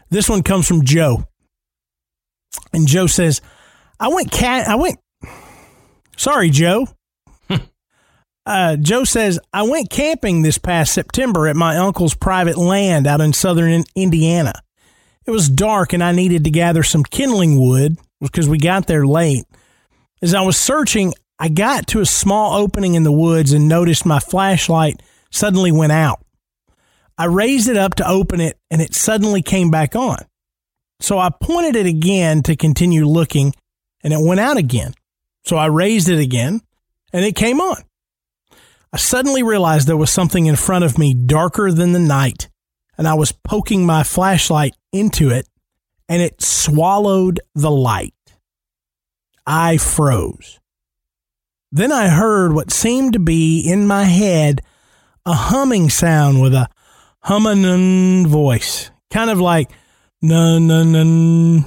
[0.10, 1.26] this one comes from Joe,
[2.74, 3.42] and Joe says,
[4.00, 5.00] "I went cat, I went,
[6.18, 6.88] sorry, Joe."
[8.44, 13.22] Uh, Joe says, I went camping this past September at my uncle's private land out
[13.22, 14.54] in southern In- Indiana.
[15.26, 19.06] It was dark and I needed to gather some kindling wood because we got there
[19.06, 19.46] late.
[20.22, 24.06] As I was searching, I got to a small opening in the woods and noticed
[24.06, 26.24] my flashlight suddenly went out.
[27.18, 30.18] I raised it up to open it and it suddenly came back on.
[31.00, 33.54] So I pointed it again to continue looking
[34.04, 34.94] and it went out again.
[35.46, 36.62] So I raised it again
[37.12, 37.82] and it came on.
[38.94, 42.51] I suddenly realized there was something in front of me darker than the night
[42.98, 45.48] and I was poking my flashlight into it
[46.08, 48.14] and it swallowed the light.
[49.46, 50.60] I froze.
[51.72, 54.62] Then I heard what seemed to be in my head
[55.26, 56.68] a humming sound with a
[57.20, 59.72] humming voice, kind of like
[60.22, 61.66] nun nun nun.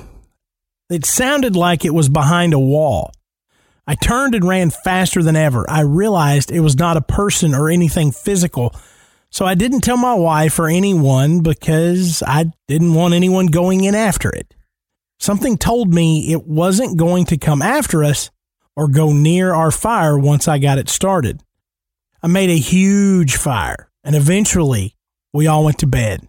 [0.90, 3.12] It sounded like it was behind a wall.
[3.86, 5.68] I turned and ran faster than ever.
[5.68, 8.74] I realized it was not a person or anything physical,
[9.34, 13.96] so I didn't tell my wife or anyone because I didn't want anyone going in
[13.96, 14.54] after it.
[15.18, 18.30] Something told me it wasn't going to come after us
[18.76, 21.42] or go near our fire once I got it started.
[22.22, 24.94] I made a huge fire and eventually
[25.32, 26.28] we all went to bed.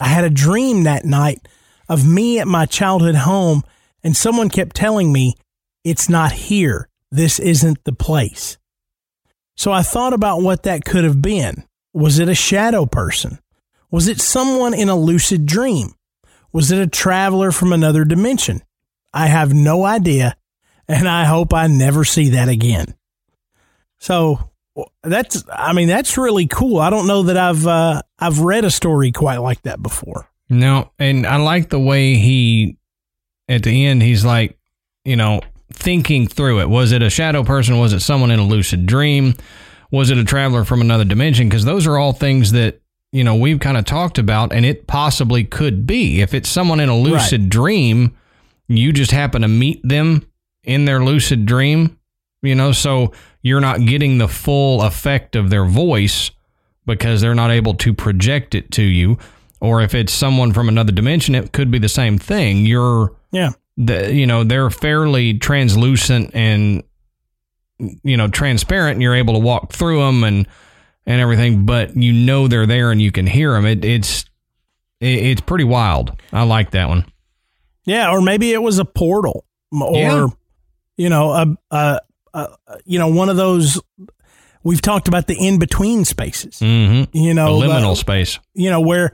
[0.00, 1.46] I had a dream that night
[1.88, 3.62] of me at my childhood home
[4.02, 5.36] and someone kept telling me,
[5.84, 6.88] it's not here.
[7.08, 8.58] This isn't the place.
[9.56, 11.62] So I thought about what that could have been.
[11.92, 13.38] Was it a shadow person?
[13.90, 15.94] Was it someone in a lucid dream?
[16.52, 18.62] Was it a traveler from another dimension?
[19.12, 20.36] I have no idea,
[20.88, 22.94] and I hope I never see that again.
[23.98, 24.50] So
[25.02, 26.78] that's, I mean, that's really cool.
[26.78, 30.28] I don't know that I've uh, I've read a story quite like that before.
[30.48, 32.78] No, and I like the way he
[33.48, 34.58] at the end he's like,
[35.04, 35.40] you know,
[35.72, 36.68] thinking through it.
[36.68, 37.78] Was it a shadow person?
[37.78, 39.34] Was it someone in a lucid dream?
[39.92, 41.48] Was it a traveler from another dimension?
[41.48, 42.80] Because those are all things that
[43.12, 46.20] you know we've kind of talked about, and it possibly could be.
[46.20, 48.16] If it's someone in a lucid dream,
[48.68, 50.26] you just happen to meet them
[50.64, 51.98] in their lucid dream,
[52.42, 56.30] you know, so you're not getting the full effect of their voice
[56.86, 59.18] because they're not able to project it to you.
[59.60, 62.64] Or if it's someone from another dimension, it could be the same thing.
[62.66, 63.50] You're Yeah.
[63.76, 66.82] the you know they're fairly translucent and
[67.78, 70.46] you know transparent and you're able to walk through them and
[71.06, 74.24] and everything but you know they're there and you can hear them it, it's
[75.00, 77.04] it, it's pretty wild i like that one
[77.84, 80.26] Yeah, or maybe it was a portal, or Yeah.
[80.96, 82.00] you know, a, a,
[82.34, 82.48] a
[82.84, 83.80] you know one of those.
[84.62, 86.60] We've talked about the in between spaces.
[86.60, 87.16] mm-hmm.
[87.16, 89.10] You a know, liminal uh, space you know where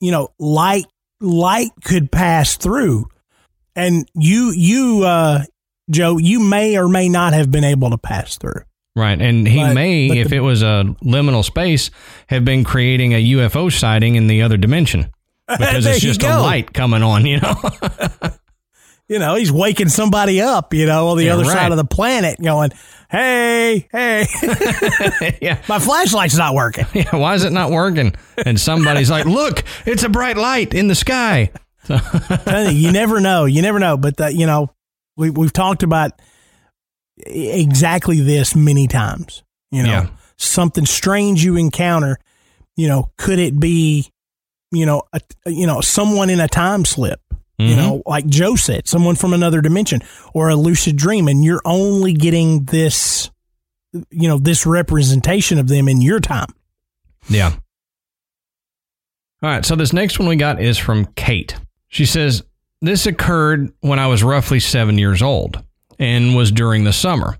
[0.00, 0.86] you know light
[1.20, 3.08] light could pass through,
[3.76, 5.42] and you you uh,
[5.90, 8.62] Joe, you may or may not have been able to pass through.
[8.96, 11.90] right and he But- may but if the- it was a liminal space
[12.28, 15.10] have been creating a ufo sighting in the other dimension
[15.48, 17.54] because it's just a light coming on you know
[19.08, 20.72] You know, he's waking somebody up.
[20.72, 21.52] You know, on the Yeah, other right.
[21.52, 22.70] side of the planet, going,
[23.10, 24.24] "Hey, hey,
[25.42, 28.14] yeah my flashlight's not working." yeah why is it not working
[28.46, 31.50] and somebody's like look it's a bright light in the sky
[31.88, 33.46] you, you never know.
[33.46, 33.96] You never know.
[33.96, 34.70] But the, you know,
[35.20, 36.12] we we've talked about
[37.26, 39.42] exactly this many times.
[39.70, 40.06] You know, Yeah.
[40.36, 42.18] something strange you encounter.
[42.76, 44.10] You know, could it be,
[44.72, 47.20] you know, a, you know, someone in a time slip?
[47.58, 47.76] You Mhm.
[47.76, 50.00] know, like Joe said, someone from another dimension
[50.32, 53.30] or a lucid dream, and you're only getting this
[54.10, 56.54] you know this representation of them in your time.
[57.28, 57.52] Yeah.
[59.42, 59.64] All right.
[59.64, 61.56] So this next one we got is from Kate.
[61.88, 62.42] She says,
[62.82, 65.62] This occurred when I was roughly seven years old
[65.98, 67.36] and was during the summer.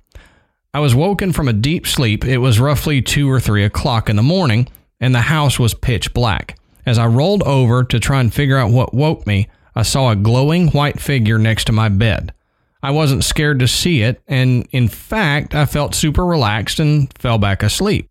[0.74, 2.24] I was woken from a deep sleep.
[2.24, 4.68] It was roughly two or three o'clock in the morning,
[5.00, 6.58] and the house was pitch black.
[6.84, 10.16] As I rolled over to try and figure out what woke me, I saw a
[10.16, 12.34] glowing white figure next to my bed.
[12.82, 17.38] I wasn't scared to see it, and in fact, I felt super relaxed and fell
[17.38, 18.08] back asleep.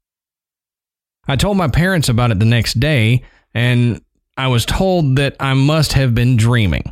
[1.27, 3.23] I told my parents about it the next day,
[3.53, 4.01] and
[4.35, 6.91] I was told that I must have been dreaming.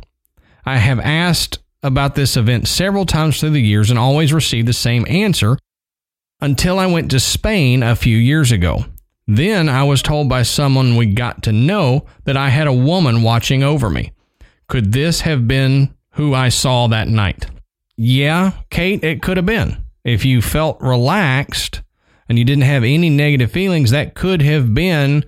[0.64, 4.72] I have asked about this event several times through the years and always received the
[4.72, 5.58] same answer
[6.40, 8.84] until I went to Spain a few years ago.
[9.26, 13.22] Then I was told by someone we got to know that I had a woman
[13.22, 14.12] watching over me.
[14.68, 17.46] Could this have been who I saw that night?
[17.96, 19.84] Yeah, Kate, it could have been.
[20.04, 21.82] If you felt relaxed
[22.28, 25.24] and you didn't have any negative feelings, that could have been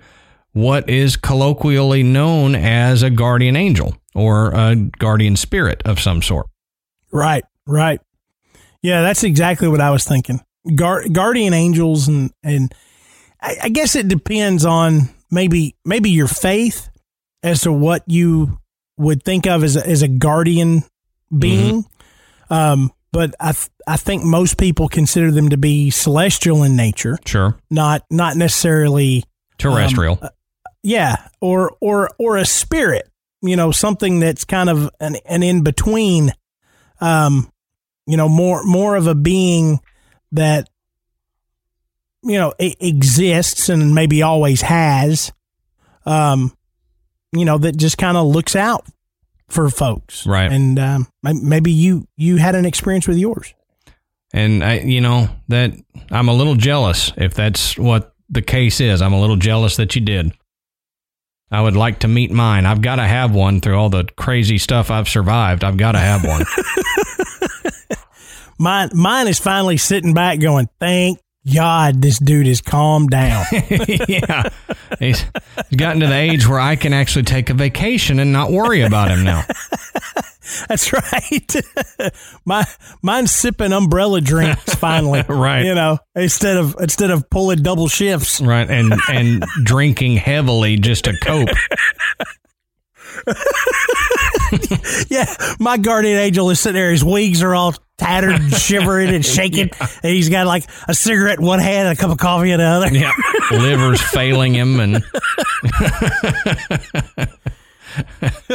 [0.53, 6.47] what is colloquially known as a guardian angel or a guardian spirit of some sort.
[7.11, 7.99] Right, right.
[8.81, 10.39] Yeah, that's exactly what I was thinking.
[10.67, 12.73] Guar- guardian angels and and
[13.41, 16.89] I, I guess it depends on maybe maybe your faith
[17.43, 18.59] as to what you
[18.97, 20.83] would think of as a, as a guardian
[21.35, 21.83] being.
[21.83, 22.53] Mm-hmm.
[22.53, 27.17] Um, but I th- I think most people consider them to be celestial in nature,
[27.25, 27.57] Sure.
[27.69, 29.23] not not necessarily um,
[29.57, 30.19] Terrestrial.
[30.21, 30.29] Uh,
[30.83, 33.09] yeah, or or or a spirit,
[33.41, 36.31] you know, something that's kind of an, an in between,
[36.99, 37.51] um,
[38.05, 39.79] you know, more more of a being
[40.31, 40.69] that
[42.23, 45.31] you know exists and maybe always has,
[46.05, 46.55] um,
[47.31, 48.85] you know, that just kind of looks out
[49.49, 50.51] for folks, Right.
[50.51, 53.53] And um, maybe you you had an experience with yours.
[54.33, 55.73] And I, you know, that
[56.09, 59.01] I'm a little jealous if that's what the case is.
[59.01, 60.31] I'm a little jealous that you did.
[61.51, 62.65] I would like to meet mine.
[62.65, 65.63] I've got to have one through all the crazy stuff I've survived.
[65.63, 66.45] I've got to have one.
[68.59, 71.19] Mine mine is finally sitting back, going, "Thank
[71.53, 73.45] God, this dude is calmed down."
[74.07, 74.49] yeah.
[74.99, 75.21] He's
[75.69, 78.81] he's gotten to the age where I can actually take a vacation and not worry
[78.81, 79.43] about him now.
[80.67, 81.55] That's right.
[82.45, 82.65] My
[83.01, 85.23] mine's sipping umbrella drinks finally.
[85.27, 85.65] Right.
[85.65, 88.41] You know, instead of instead of pulling double shifts.
[88.41, 88.69] Right.
[88.69, 91.49] And and drinking heavily just to cope.
[95.09, 95.25] Yeah.
[95.59, 99.69] My guardian angel is sitting there, his wings are all tattered and shivering and shaking.
[99.79, 102.59] And he's got like a cigarette in one hand and a cup of coffee in
[102.59, 102.89] the other.
[102.93, 103.11] Yeah.
[103.51, 105.03] Liver's failing him and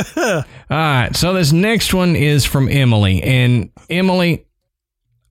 [0.01, 1.11] All right.
[1.15, 3.23] So this next one is from Emily.
[3.23, 4.47] And Emily,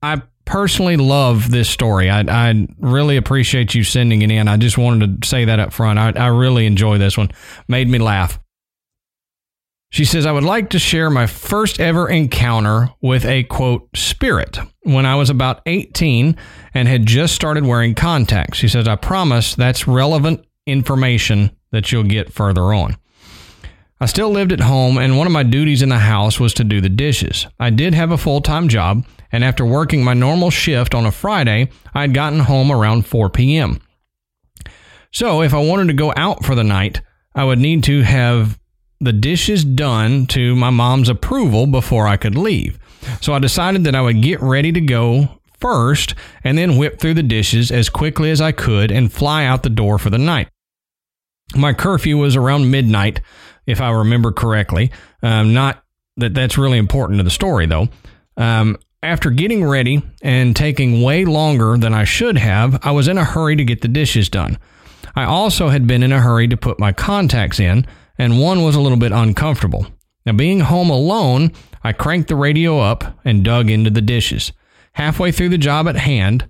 [0.01, 2.09] I personally love this story.
[2.09, 4.47] I, I really appreciate you sending it in.
[4.47, 5.99] I just wanted to say that up front.
[5.99, 7.31] I, I really enjoy this one.
[7.67, 8.39] Made me laugh.
[9.95, 14.59] She says, I would like to share my first ever encounter with a quote spirit
[14.81, 16.35] when I was about 18
[16.73, 18.57] and had just started wearing contacts.
[18.57, 22.97] She says, I promise that's relevant information that you'll get further on.
[24.01, 26.65] I still lived at home, and one of my duties in the house was to
[26.65, 27.47] do the dishes.
[27.57, 31.11] I did have a full time job, and after working my normal shift on a
[31.13, 33.79] Friday, I had gotten home around 4 p.m.
[35.13, 36.99] So, if I wanted to go out for the night,
[37.33, 38.59] I would need to have
[39.05, 42.77] the dishes done to my mom's approval before I could leave.
[43.21, 47.13] So, I decided that I would get ready to go first and then whip through
[47.13, 50.49] the dishes as quickly as I could and fly out the door for the night.
[51.55, 53.21] My curfew was around midnight,
[53.65, 54.91] if I remember correctly.
[55.21, 55.83] Um, not
[56.17, 57.89] that that's really important to the story, though.
[58.37, 63.17] Um, after getting ready and taking way longer than I should have, I was in
[63.17, 64.57] a hurry to get the dishes done.
[65.15, 67.85] I also had been in a hurry to put my contacts in,
[68.17, 69.87] and one was a little bit uncomfortable.
[70.25, 71.51] Now, being home alone,
[71.83, 74.51] I cranked the radio up and dug into the dishes.
[74.93, 76.49] Halfway through the job at hand,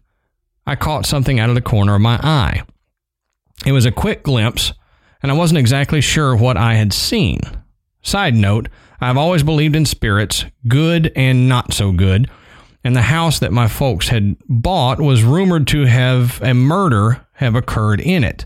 [0.65, 2.63] I caught something out of the corner of my eye.
[3.65, 4.73] It was a quick glimpse,
[5.21, 7.41] and I wasn't exactly sure what I had seen.
[8.01, 8.69] Side note,
[9.01, 12.29] I've always believed in spirits, good and not so good,
[12.83, 17.55] and the house that my folks had bought was rumored to have a murder have
[17.55, 18.45] occurred in it.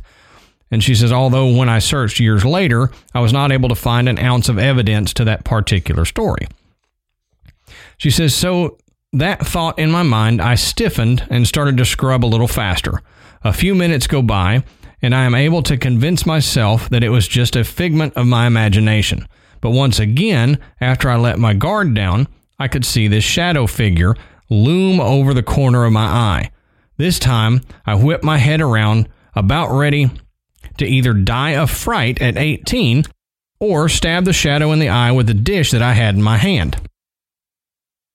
[0.72, 4.08] And she says, although when I searched years later, I was not able to find
[4.08, 6.48] an ounce of evidence to that particular story.
[7.98, 8.78] She says, so
[9.12, 13.02] that thought in my mind, I stiffened and started to scrub a little faster.
[13.44, 14.64] A few minutes go by,
[15.02, 18.46] and I am able to convince myself that it was just a figment of my
[18.46, 19.28] imagination.
[19.62, 22.28] But once again, after I let my guard down,
[22.60, 24.16] I could see this shadow figure
[24.50, 26.52] loom over the corner of my eye.
[26.98, 30.12] This time, I whipped my head around, about ready
[30.80, 33.04] to either die of fright at 18
[33.60, 36.38] or stab the shadow in the eye with the dish that I had in my
[36.38, 36.78] hand.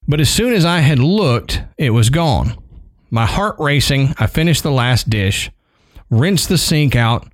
[0.06, 2.56] But as soon as I had looked, it was gone.
[3.10, 5.50] My heart racing, I finished the last dish,
[6.10, 7.28] rinsed the sink out,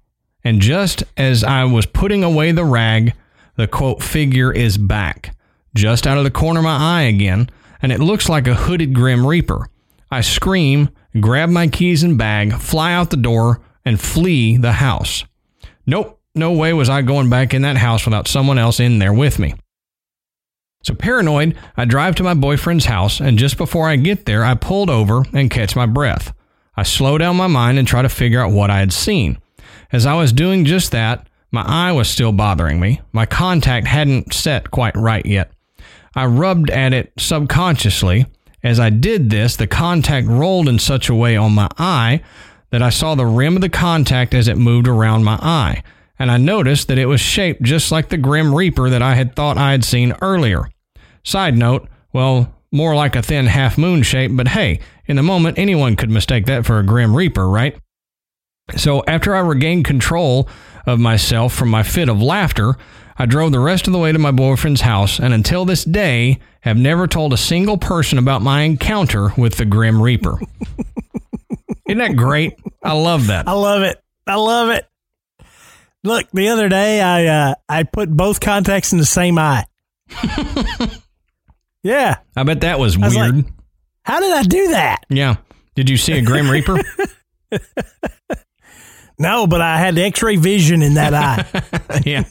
[0.44, 3.14] and just as I was putting away the rag,
[3.56, 5.34] the quote figure is back,
[5.74, 7.50] just out of the corner of my eye again,
[7.82, 9.68] and it looks like a hooded Grim Reaper.
[10.10, 15.24] I scream, grab my keys and bag, fly out the door, and flee the house.
[15.86, 19.12] Nope, no way was I going back in that house without someone else in there
[19.12, 19.54] with me.
[20.82, 24.54] So paranoid, I drive to my boyfriend's house, and just before I get there, I
[24.54, 26.32] pulled over and catch my breath.
[26.76, 29.38] I slow down my mind and try to figure out what I had seen.
[29.92, 33.00] As I was doing just that, my eye was still bothering me.
[33.12, 35.52] My contact hadn't set quite right yet.
[36.14, 38.26] I rubbed at it subconsciously.
[38.62, 42.22] As I did this, the contact rolled in such a way on my eye
[42.70, 45.82] that I saw the rim of the contact as it moved around my eye
[46.20, 49.34] and I noticed that it was shaped just like the Grim Reaper that I had
[49.34, 50.68] thought I had seen earlier.
[51.24, 55.58] Side note, well, more like a thin half moon shape, but hey, in the moment,
[55.58, 57.74] anyone could mistake that for a Grim Reaper, right?
[58.76, 60.46] So after I regained control
[60.86, 62.74] of myself from my fit of laughter,
[63.16, 66.38] I drove the rest of the way to my boyfriend's house, and until this day,
[66.60, 70.38] have never told a single person about my encounter with the Grim Reaper.
[71.90, 72.54] Isn't that great?
[72.82, 73.46] I love that.
[73.48, 74.02] I love it.
[74.26, 74.86] I love it.
[76.04, 79.66] Look, the other day I uh, I put both contacts in the same eye.
[81.82, 82.16] yeah.
[82.36, 83.36] I bet that was was weird.
[83.36, 83.44] like-
[84.02, 85.04] How did I do that?
[85.08, 85.36] yeah.
[85.74, 86.78] Did you see a Grim Reaper?
[89.18, 92.00] No, but I had X-ray vision in that eye.
[92.06, 92.24] yeah.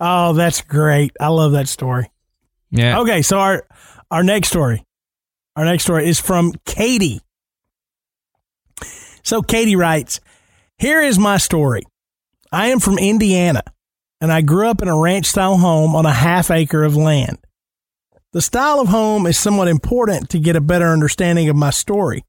[0.00, 1.12] Oh, that's great.
[1.20, 2.10] I love that story.
[2.70, 3.00] Yeah.
[3.00, 3.66] Okay, so our
[4.10, 4.84] our next story,
[5.56, 7.20] our next story is from Katie.
[9.22, 10.20] So Katie writes,
[10.78, 11.82] "Here is my story.
[12.50, 13.62] I am from Indiana,
[14.20, 17.38] and I grew up in a ranch style home on a half acre of land.
[18.32, 22.24] The style of home is somewhat important to get a better understanding of my story.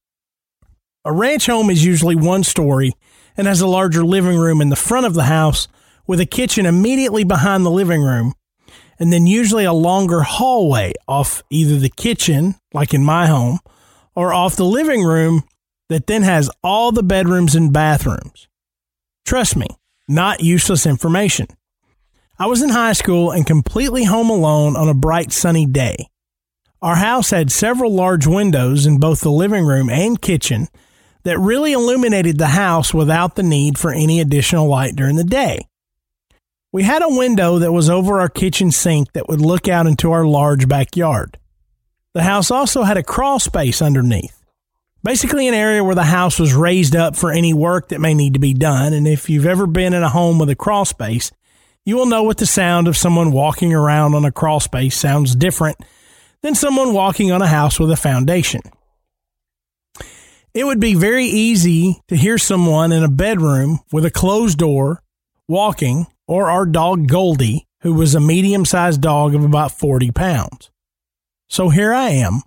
[1.06, 2.94] A ranch home is usually one story
[3.36, 5.68] and has a larger living room in the front of the house
[6.06, 8.34] with a kitchen immediately behind the living room
[9.04, 13.60] and then usually a longer hallway off either the kitchen, like in my home,
[14.16, 15.43] or off the living room
[15.89, 18.47] that then has all the bedrooms and bathrooms.
[19.26, 19.68] Trust me,
[20.08, 21.47] not useless information.
[22.39, 26.08] I was in high school and completely home alone on a bright sunny day.
[26.82, 30.70] Our house had several large windows in both the living room and kitchen
[31.24, 35.68] that really illuminated the house without the need for any additional light during the day.
[36.74, 40.12] We had a window that was over our kitchen sink that would look out into
[40.12, 41.38] our large backyard.
[42.16, 44.44] The house also had a crawl space underneath.
[45.04, 48.34] Basically, an area where the house was raised up for any work that may need
[48.34, 48.94] to be done.
[48.94, 51.32] And if you've ever been in a home with a crawl space,
[51.86, 55.36] you will know what the sound of someone walking around on a crawl space sounds
[55.36, 55.78] different
[56.42, 58.62] than someone walking on a house with a foundation.
[60.56, 65.04] It would be very easy to hear someone in a bedroom with a closed door
[65.48, 70.72] walking, or our dog Goldie, who was a medium sized dog of about 40 pounds.
[71.50, 72.42] So here I am,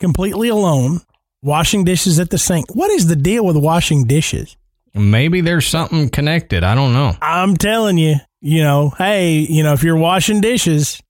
[0.00, 1.00] completely alone,
[1.42, 2.74] washing dishes at the sink.
[2.74, 4.56] What is the deal with washing dishes?
[4.94, 6.64] Maybe there's something connected.
[6.64, 7.16] I don't know.
[7.22, 11.00] I'm telling you, you know, hey, you know, if you're washing dishes,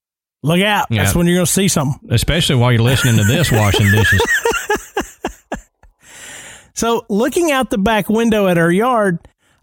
[0.43, 0.87] look out.
[0.89, 2.09] That's when you're going to see something.
[2.11, 4.23] Especially while you're listening to this washing dishes.
[6.75, 9.19] So, looking out the back window at our yard,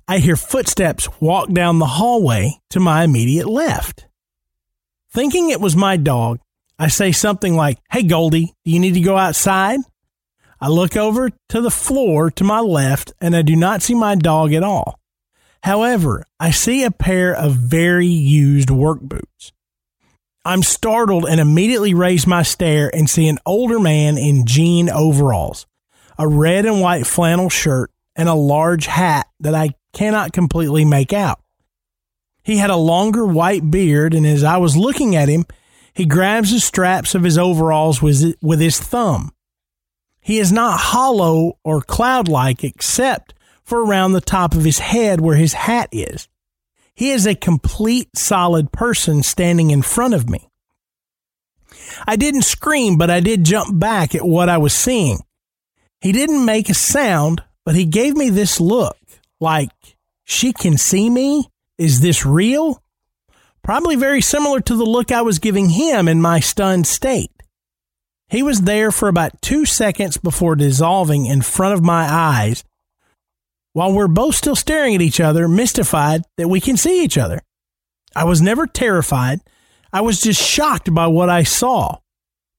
[0.10, 4.08] I hear footsteps walk down the hallway to my immediate left.
[5.12, 6.40] Thinking it was my dog,
[6.80, 9.82] I say something like, Hey, Goldie, do you need to go outside?
[10.60, 14.16] I look over to the floor to my left and I do not see my
[14.16, 15.00] dog at all.
[15.62, 19.52] However, I see a pair of very used work boots.
[20.44, 25.68] I'm startled and immediately raise my stare and see an older man in jean overalls
[26.18, 31.14] a red and white flannel shirt, and a large hat that I cannot completely make
[31.14, 31.40] out.
[32.44, 35.46] He had a longer white beard, and as I was looking at him,
[35.94, 39.32] he grabs the straps of his overalls with, with his thumb.
[40.20, 45.22] He is not hollow or cloud like except for around the top of his head
[45.22, 46.28] where his hat is.
[46.94, 50.50] He is a complete solid person standing in front of me.
[52.06, 55.20] I didn't scream, but I did jump back at what I was seeing.
[56.02, 58.98] He didn't make a sound, but he gave me this look
[59.40, 59.70] like,
[60.24, 61.48] she can see me?
[61.78, 62.82] Is this real?
[63.62, 67.30] Probably very similar to the look I was giving him in my stunned state.
[68.28, 72.64] He was there for about two seconds before dissolving in front of my eyes
[73.74, 77.40] while we're both still staring at each other, mystified that we can see each other.
[78.16, 79.42] I was never terrified.
[79.94, 81.98] I was just shocked by what I saw.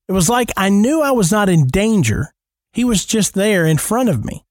[0.07, 2.33] It was like I knew I was not in danger.
[2.73, 4.45] He was just there in front of me.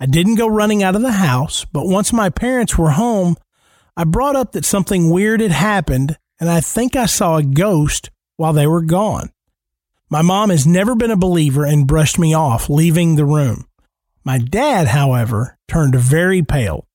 [0.00, 3.36] I didn't go running out of the house, but once my parents were home,
[3.96, 8.10] I brought up that something weird had happened, and I think I saw a ghost
[8.36, 9.30] while they were gone.
[10.08, 13.66] My mom has never been a believer and brushed me off, leaving the room.
[14.24, 16.86] My dad, however, turned very pale,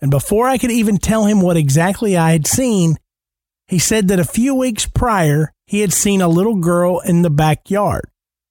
[0.00, 2.96] and before I could even tell him what exactly I had seen,
[3.66, 7.30] he said that a few weeks prior he had seen a little girl in the
[7.30, 8.04] backyard,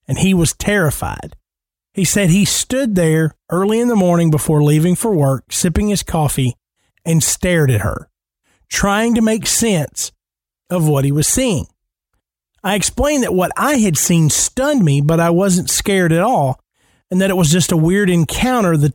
[0.08, 1.36] and he was terrified.
[1.94, 6.04] He said he stood there early in the morning before leaving for work, sipping his
[6.04, 6.56] coffee,
[7.06, 8.10] and stared at her,
[8.70, 10.12] trying to make sense
[10.70, 11.66] of what he was seeing.
[12.64, 16.60] I explained that what I had seen stunned me, but I wasn't scared at all,
[17.10, 18.94] and that it was just a weird encounter, the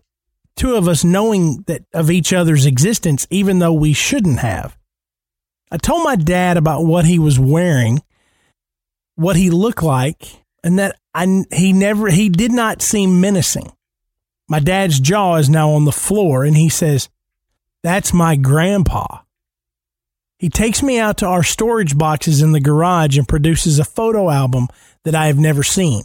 [0.57, 4.77] two of us knowing that of each other's existence, even though we shouldn't have.
[5.71, 8.03] I told my dad about what he was wearing,
[9.17, 13.71] what he looked like, and that I, he never, he did not seem menacing.
[14.49, 17.09] My dad's jaw is now on the floor, and he says,
[17.83, 19.21] That's my grandpa.
[20.39, 24.31] He takes me out to our storage boxes in the garage and produces a photo
[24.31, 24.69] album
[25.05, 26.03] that I have never seen.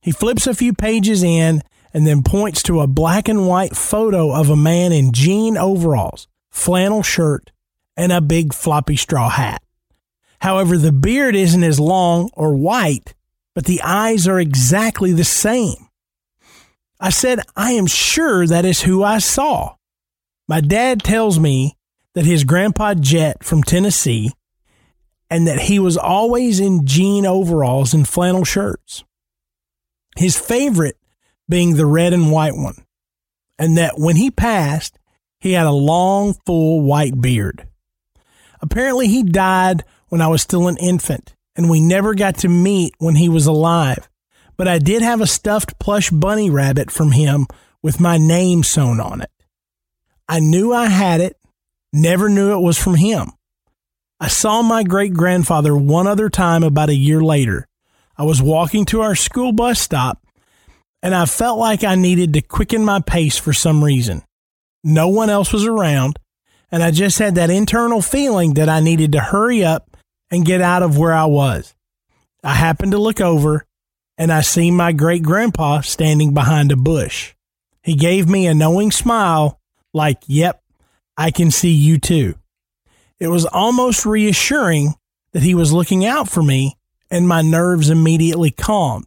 [0.00, 1.62] He flips a few pages in
[1.92, 6.28] and then points to a black and white photo of a man in jean overalls,
[6.50, 7.50] flannel shirt,
[7.96, 9.62] and a big floppy straw hat.
[10.40, 13.14] However, the beard isn't as long or white,
[13.56, 15.88] but the eyes are exactly the same.
[17.00, 19.76] I said, I am sure that is who I saw.
[20.46, 21.74] My dad tells me
[22.12, 24.30] that his grandpa Jet from Tennessee
[25.30, 29.04] and that he was always in jean overalls and flannel shirts.
[30.16, 30.98] His favorite
[31.48, 32.84] being the red and white one.
[33.58, 34.98] And that when he passed,
[35.40, 37.66] he had a long, full white beard.
[38.60, 42.94] Apparently, he died when I was still an infant, and we never got to meet
[42.98, 44.08] when he was alive.
[44.56, 47.46] But I did have a stuffed plush bunny rabbit from him
[47.82, 49.30] with my name sewn on it.
[50.28, 51.36] I knew I had it,
[51.92, 53.32] never knew it was from him.
[54.18, 57.66] I saw my great grandfather one other time about a year later.
[58.16, 60.26] I was walking to our school bus stop
[61.02, 64.22] and I felt like I needed to quicken my pace for some reason.
[64.82, 66.18] No one else was around,
[66.70, 69.95] and I just had that internal feeling that I needed to hurry up
[70.30, 71.74] and get out of where I was.
[72.42, 73.66] I happened to look over
[74.18, 77.34] and I seen my great grandpa standing behind a bush.
[77.82, 79.60] He gave me a knowing smile,
[79.92, 80.62] like, Yep,
[81.16, 82.34] I can see you too.
[83.18, 84.94] It was almost reassuring
[85.32, 86.76] that he was looking out for me,
[87.10, 89.06] and my nerves immediately calmed.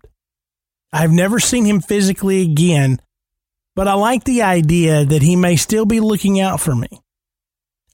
[0.91, 2.99] I've never seen him physically again,
[3.76, 6.89] but I like the idea that he may still be looking out for me.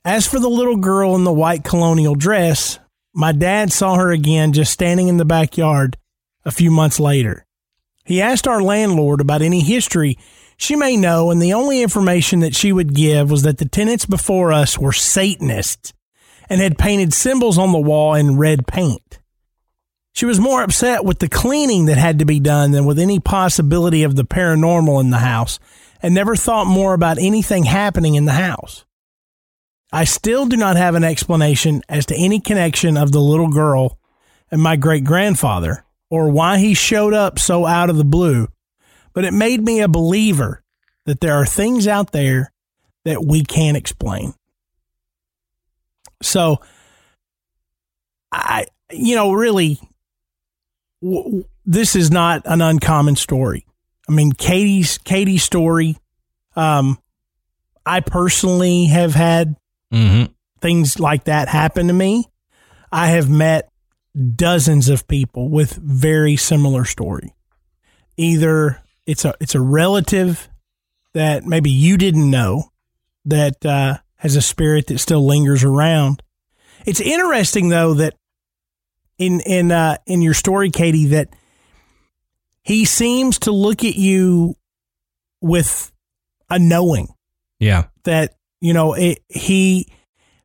[0.06, 2.80] As for the little girl in the white colonial dress,
[3.16, 5.98] my dad saw her again just standing in the backyard
[6.44, 7.46] a few months later.
[8.04, 10.18] He asked our landlord about any history
[10.58, 14.06] she may know, and the only information that she would give was that the tenants
[14.06, 15.94] before us were Satanists
[16.50, 19.20] and had painted symbols on the wall in red paint.
[20.14, 23.20] She was more upset with the cleaning that had to be done than with any
[23.20, 25.60] possibility of the paranormal in the house,
[26.02, 28.86] and never thought more about anything happening in the house.
[29.96, 33.98] I still do not have an explanation as to any connection of the little girl
[34.52, 38.50] and my great grandfather, or why he showed up so out of the blue,
[39.14, 40.62] but it made me a believer
[41.06, 42.52] that there are things out there
[43.06, 44.34] that we can't explain.
[46.22, 46.58] So,
[48.34, 49.80] I, you know, really,
[51.02, 53.66] w- this is not an uncommon story.
[54.10, 55.96] I mean, Katie's Katie's story.
[56.58, 57.00] Um,
[57.86, 59.56] I personally have had
[59.94, 60.32] Mm-hmm.
[60.62, 62.26] things like that happen to me.
[62.92, 63.70] I have met
[64.36, 67.34] dozens of people with very similar story.
[68.18, 70.50] Either it's a it's a relative
[71.14, 72.72] that maybe you didn't know
[73.26, 76.22] that uh, has a spirit that still lingers around.
[76.86, 78.16] It's interesting though that
[79.18, 81.30] in in uh, in your story, Katie, that
[82.64, 84.56] he seems to look at you
[85.42, 85.92] with
[86.50, 87.08] a knowing
[87.60, 87.86] Yeah.
[88.04, 89.88] that you know it, he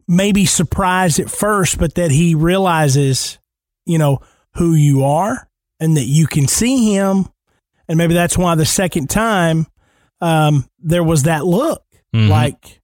[0.08, 3.38] may be surprised at first, but that he realizes
[3.86, 4.20] you know
[4.54, 5.48] who you are
[5.78, 7.26] and that you can see him,
[7.88, 9.66] and maybe that's why the second time
[10.20, 11.82] um, there was that look
[12.14, 12.28] Mhm.
[12.28, 12.80] like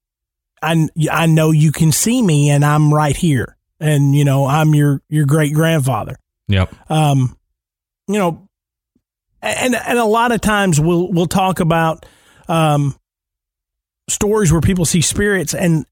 [0.62, 4.74] I I know you can see me and I'm right here, and you know I'm
[4.74, 6.16] your your great grandfather.
[6.49, 6.72] Yep.
[6.91, 7.37] Um,
[8.09, 8.49] you know,
[9.43, 12.07] and and a lot of times we'll we'll talk about
[12.49, 12.95] um,
[14.09, 15.86] stories where people see spirits and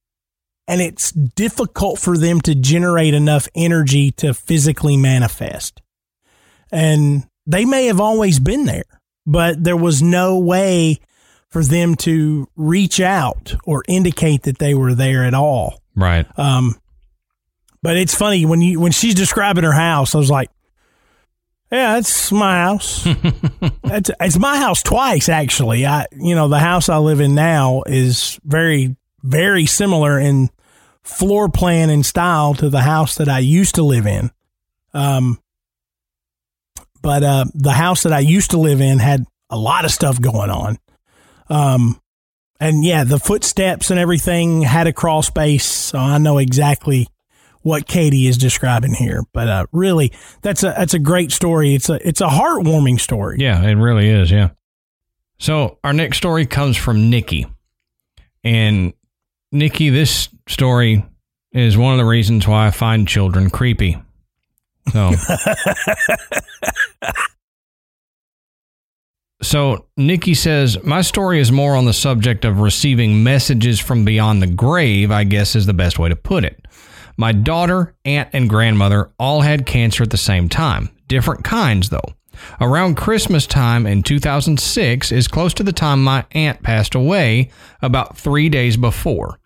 [0.66, 5.82] and it's difficult for them to generate enough energy to physically manifest.
[6.72, 8.84] And they may have always been there,
[9.26, 11.00] but there was no way
[11.50, 15.82] for them to reach out or indicate that they were there at all.
[15.94, 16.26] Right.
[16.38, 16.76] Um,
[17.82, 20.48] but it's funny when you when she's describing her house, I was like,
[21.74, 23.02] "Yeah, it's my house.
[23.84, 25.84] it's it's my house twice actually.
[25.84, 28.94] I you know the house I live in now is very
[29.24, 30.50] very similar in
[31.02, 34.30] floor plan and style to the house that I used to live in.
[34.92, 35.40] Um,
[37.02, 40.20] but uh, the house that I used to live in had a lot of stuff
[40.20, 40.78] going on.
[41.48, 42.00] Um,
[42.60, 47.08] and yeah, the footsteps and everything had a crawl space, so I know exactly
[47.64, 49.22] what Katie is describing here.
[49.32, 50.12] But uh, really,
[50.42, 51.74] that's a that's a great story.
[51.74, 53.38] It's a it's a heartwarming story.
[53.40, 54.30] Yeah, it really is.
[54.30, 54.50] Yeah.
[55.38, 57.46] So our next story comes from Nikki,
[58.44, 58.92] and
[59.50, 61.04] Nikki, this story
[61.52, 64.00] is one of the reasons why I find children creepy.
[64.92, 65.12] So.
[69.42, 74.40] So, Nikki says, My story is more on the subject of receiving messages from beyond
[74.40, 76.63] the grave, I guess is the best way to put it.
[77.16, 82.14] My daughter, aunt, and grandmother all had cancer at the same time, different kinds though.
[82.60, 87.50] Around Christmas time in 2006 is close to the time my aunt passed away,
[87.80, 89.38] about three days before.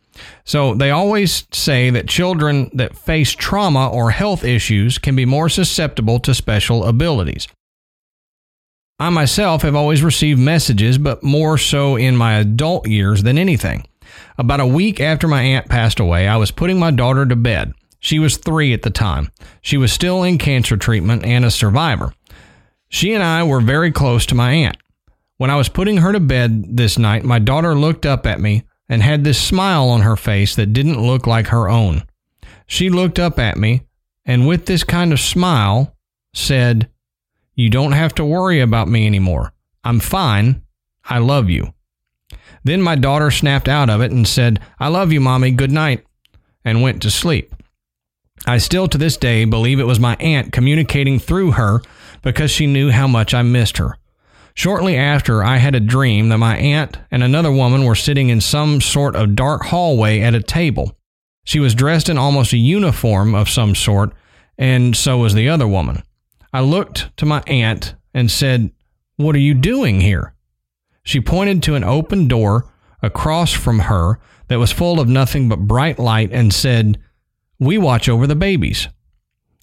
[0.44, 5.48] So they always say that children that face trauma or health issues can be more
[5.48, 7.46] susceptible to special abilities.
[8.98, 13.86] I myself have always received messages, but more so in my adult years than anything.
[14.39, 17.74] About a week after my aunt passed away, I was putting my daughter to bed.
[17.99, 19.32] She was three at the time.
[19.61, 22.14] She was still in cancer treatment and a survivor.
[22.89, 24.76] She and I were very close to my aunt.
[25.39, 28.62] When I was putting her to bed this night, my daughter looked up at me
[28.89, 32.05] and had this smile on her face that didn't look like her own.
[32.66, 33.82] She looked up at me
[34.24, 35.97] and, with this kind of smile,
[36.32, 36.89] said,
[37.55, 39.53] You don't have to worry about me anymore.
[39.82, 40.62] I'm fine.
[41.05, 41.74] I love you.
[42.64, 45.50] Then my daughter snapped out of it and said, I love you, Mommy.
[45.50, 46.04] Good night,
[46.64, 47.54] and went to sleep.
[48.46, 51.80] I still to this day believe it was my aunt communicating through her
[52.22, 53.96] because she knew how much I missed her.
[54.54, 58.40] Shortly after, I had a dream that my aunt and another woman were sitting in
[58.40, 60.96] some sort of dark hallway at a table.
[61.44, 64.12] She was dressed in almost a uniform of some sort,
[64.59, 66.02] and so was the other woman.
[66.52, 68.72] I looked to my aunt and said,
[69.16, 70.34] What are you doing here?
[71.09, 75.61] She pointed to an open door across from her that was full of nothing but
[75.61, 76.98] bright light and said,
[77.59, 78.88] We watch over the babies.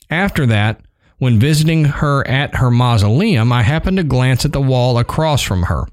[0.10, 0.82] After that,
[1.20, 5.64] when visiting her at her mausoleum, I happened to glance at the wall across from
[5.64, 5.86] her.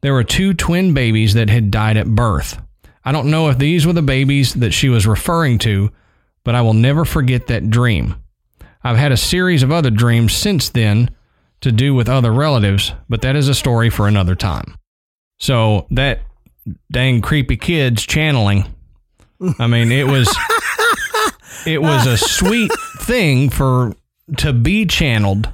[0.00, 2.58] There were two twin babies that had died at birth.
[3.04, 5.90] I don't know if these were the babies that she was referring to,
[6.42, 8.14] but I will never forget that dream.
[8.82, 11.10] I've had a series of other dreams since then
[11.62, 14.76] to do with other relatives, but that is a story for another time.
[15.40, 16.20] So that
[16.92, 18.64] dang creepy kids channeling.
[19.58, 20.28] I mean, it was
[21.66, 23.94] it was a sweet thing for
[24.36, 25.52] to be channeled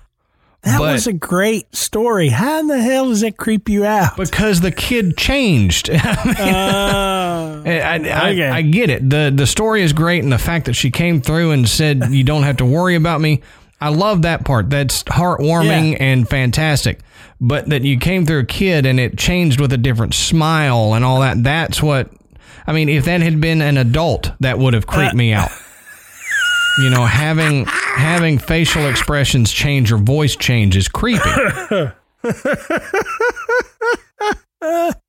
[0.63, 2.29] That was a great story.
[2.29, 4.17] How in the hell does that creep you out?
[4.17, 5.89] because the kid changed.
[5.99, 7.97] Uh, I, I,
[8.31, 8.47] Okay.
[8.49, 9.09] I, I get it.
[9.09, 12.25] the The story is great, and the fact that she came through and said, "You
[12.25, 13.43] don't have to worry about me."
[13.81, 14.71] I love that part.
[14.71, 15.99] That's heartwarming Yeah.
[16.05, 17.01] and fantastic.
[17.41, 21.05] But that you came through a kid and it changed with a different smile and
[21.05, 21.43] all that.
[21.45, 22.11] That's what.
[22.67, 25.51] I mean, if that had been an adult, that would have creeped me out.
[26.81, 31.19] You know, having having facial expressions change or voice change is creepy.
[34.63, 35.03] I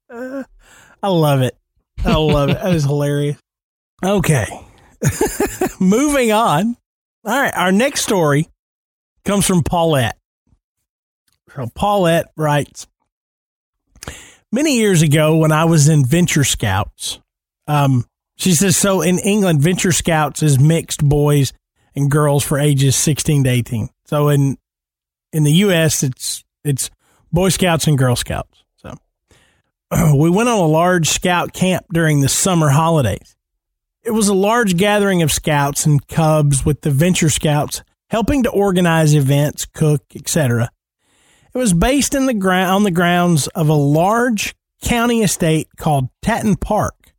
[1.03, 1.55] love it.
[2.03, 2.57] I love it.
[2.61, 3.37] That is hilarious.
[4.03, 4.47] Okay.
[5.79, 6.75] Moving on.
[7.25, 7.53] All right.
[7.55, 8.47] Our next story
[9.29, 10.17] comes from Paulette.
[11.55, 12.87] So Paulette writes
[14.51, 17.19] Many years ago, when I was in Venture Scouts,
[17.67, 18.05] um,
[18.37, 21.53] she says, so in England, Venture Scouts is mixed boys
[21.95, 23.89] and girls for ages 16 to 18.
[24.05, 24.57] So in
[25.31, 26.89] in the U.S., it's it's
[27.31, 28.63] Boy Scouts and Girl Scouts.
[28.77, 28.95] So
[30.15, 33.35] we went on a large scout camp during the summer holidays.
[34.01, 38.49] It was a large gathering of scouts and cubs with the venture scouts helping to
[38.49, 40.71] organize events, cook, etc.
[41.53, 46.09] It was based in the ground on the grounds of a large county estate called
[46.21, 47.13] Tatton Park,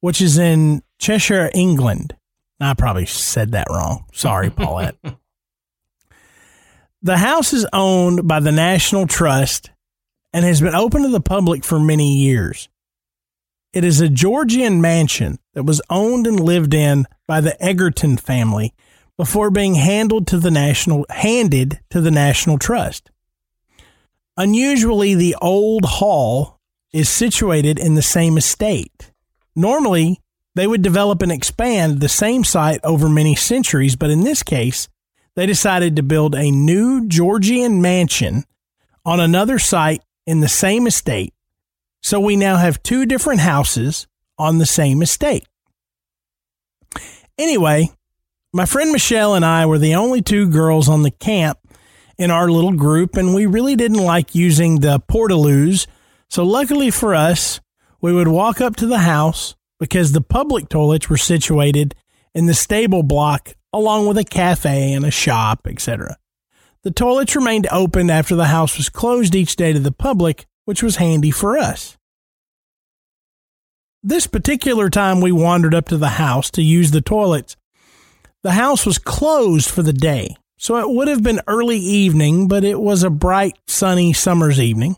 [0.00, 2.16] which is in Cheshire, England.
[2.60, 4.04] I probably said that wrong.
[4.12, 4.96] Sorry, Paulette.
[7.02, 9.70] The house is owned by the National Trust
[10.32, 12.68] and has been open to the public for many years.
[13.72, 18.74] It is a Georgian mansion that was owned and lived in by the Egerton family
[19.18, 23.10] before being handled to the national handed to the National Trust.
[24.36, 26.60] Unusually, the old hall
[26.92, 29.10] is situated in the same estate.
[29.54, 30.20] Normally,
[30.54, 34.88] they would develop and expand the same site over many centuries, but in this case,
[35.34, 38.44] they decided to build a new Georgian mansion
[39.04, 41.32] on another site in the same estate.
[42.02, 44.06] So we now have two different houses
[44.38, 45.46] on the same estate.
[47.38, 47.90] Anyway,
[48.56, 51.58] my friend Michelle and I were the only two girls on the camp
[52.16, 55.86] in our little group, and we really didn't like using the portaloos.
[56.30, 57.60] So, luckily for us,
[58.00, 61.94] we would walk up to the house because the public toilets were situated
[62.34, 66.16] in the stable block along with a cafe and a shop, etc.
[66.82, 70.82] The toilets remained open after the house was closed each day to the public, which
[70.82, 71.98] was handy for us.
[74.02, 77.54] This particular time we wandered up to the house to use the toilets,
[78.46, 80.36] the house was closed for the day.
[80.56, 84.94] So it would have been early evening, but it was a bright, sunny summer's evening.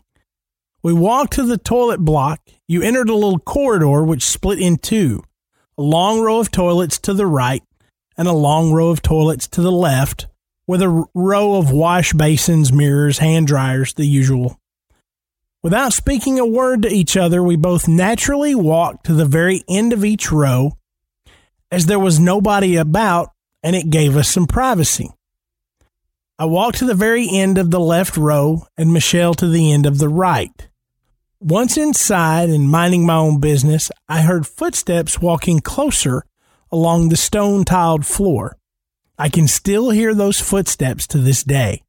[0.83, 2.41] We walked to the toilet block.
[2.67, 5.23] You entered a little corridor which split in two
[5.79, 7.63] a long row of toilets to the right
[8.15, 10.27] and a long row of toilets to the left,
[10.67, 14.59] with a row of wash basins, mirrors, hand dryers, the usual.
[15.63, 19.91] Without speaking a word to each other, we both naturally walked to the very end
[19.91, 20.77] of each row,
[21.71, 23.31] as there was nobody about
[23.63, 25.09] and it gave us some privacy.
[26.37, 29.85] I walked to the very end of the left row and Michelle to the end
[29.85, 30.69] of the right.
[31.41, 36.23] Once inside and minding my own business, I heard footsteps walking closer
[36.71, 38.57] along the stone tiled floor.
[39.17, 41.83] I can still hear those footsteps to this day.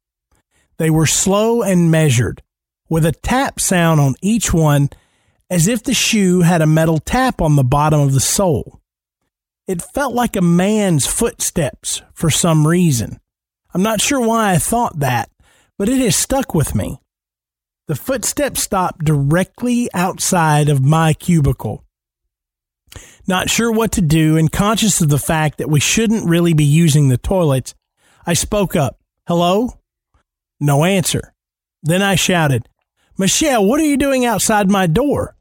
[0.77, 2.41] They were slow and measured,
[2.89, 4.89] with a tap sound on each one
[5.49, 8.80] as if the shoe had a metal tap on the bottom of the sole.
[9.71, 13.21] It felt like a man's footsteps for some reason.
[13.73, 15.29] I'm not sure why I thought that,
[15.79, 16.99] but it has stuck with me.
[17.87, 21.85] The footsteps stopped directly outside of my cubicle.
[23.25, 26.65] Not sure what to do and conscious of the fact that we shouldn't really be
[26.65, 27.73] using the toilets,
[28.27, 28.99] I spoke up.
[29.25, 29.79] Hello?
[30.59, 31.33] No answer.
[31.81, 32.67] Then I shouted,
[33.17, 35.37] Michelle, what are you doing outside my door?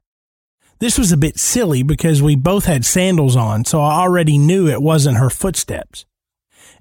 [0.80, 4.66] This was a bit silly because we both had sandals on, so I already knew
[4.66, 6.06] it wasn't her footsteps.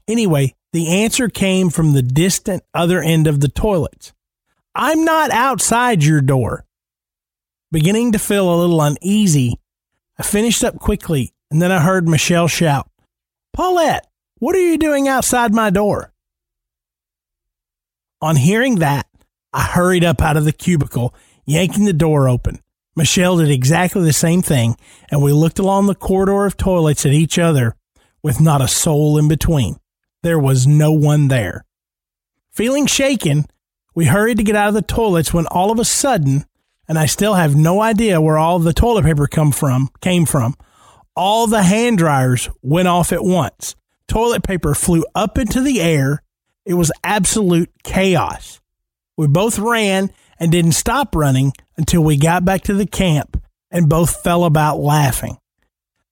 [0.07, 4.13] Anyway, the answer came from the distant other end of the toilets.
[4.73, 6.65] I'm not outside your door.
[7.71, 9.59] Beginning to feel a little uneasy,
[10.17, 12.89] I finished up quickly and then I heard Michelle shout,
[13.53, 16.13] Paulette, what are you doing outside my door?
[18.21, 19.07] On hearing that,
[19.51, 21.13] I hurried up out of the cubicle,
[21.45, 22.59] yanking the door open.
[22.99, 24.75] Michelle did exactly the same thing,
[25.09, 27.77] and we looked along the corridor of toilets at each other
[28.21, 29.77] with not a soul in between.
[30.21, 31.63] There was no one there.
[32.51, 33.45] Feeling shaken,
[33.95, 36.43] we hurried to get out of the toilets when all of a sudden,
[36.89, 40.55] and I still have no idea where all the toilet paper come from, came from,
[41.15, 43.77] all the hand dryers went off at once.
[44.09, 46.21] Toilet paper flew up into the air.
[46.65, 48.59] It was absolute chaos.
[49.15, 53.89] We both ran and didn't stop running until we got back to the camp and
[53.89, 55.37] both fell about laughing.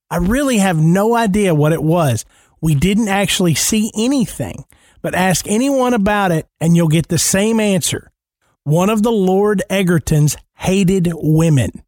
[0.09, 2.25] I really have no idea what it was.
[2.61, 4.63] We didn't actually see anything,
[5.01, 8.09] but ask anyone about it and you'll get the same answer.
[8.63, 11.83] One of the Lord Egertons hated women.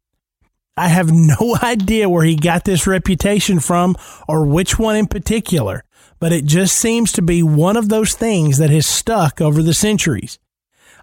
[0.76, 3.96] I have no idea where he got this reputation from
[4.28, 5.84] or which one in particular,
[6.18, 9.74] but it just seems to be one of those things that has stuck over the
[9.74, 10.38] centuries.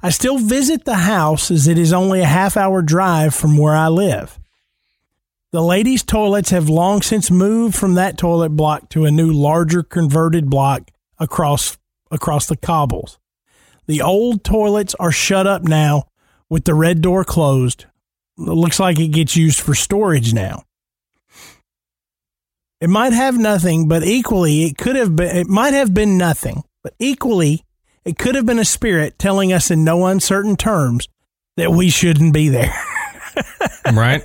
[0.02, 3.76] I still visit the house as it is only a half hour drive from where
[3.76, 4.40] I live.
[5.52, 9.82] The ladies' toilets have long since moved from that toilet block to a new, larger
[9.82, 11.78] converted block across
[12.12, 13.18] across the cobbles.
[13.88, 16.04] The old toilets are shut up now
[16.50, 17.86] with the red door closed.
[18.38, 20.64] It looks like it gets used for storage now.
[22.80, 26.64] It might have nothing, but equally it could have been it might have been nothing,
[26.84, 27.64] but equally
[28.08, 31.08] it could have been a spirit telling us in no uncertain terms
[31.58, 32.74] that we shouldn't be there.
[33.94, 34.24] right?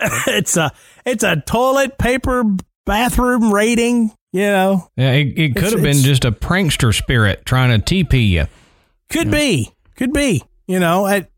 [0.00, 0.70] it's a
[1.04, 2.44] it's a toilet paper
[2.86, 4.88] bathroom rating, you know.
[4.96, 8.46] Yeah, it, it could It's- have been just a prankster spirit trying to TP you.
[9.10, 9.72] Could be.
[9.96, 10.42] Could be.
[10.66, 11.30] You know, it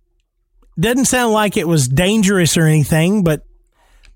[0.78, 3.44] doesn't sound like it was dangerous or anything, but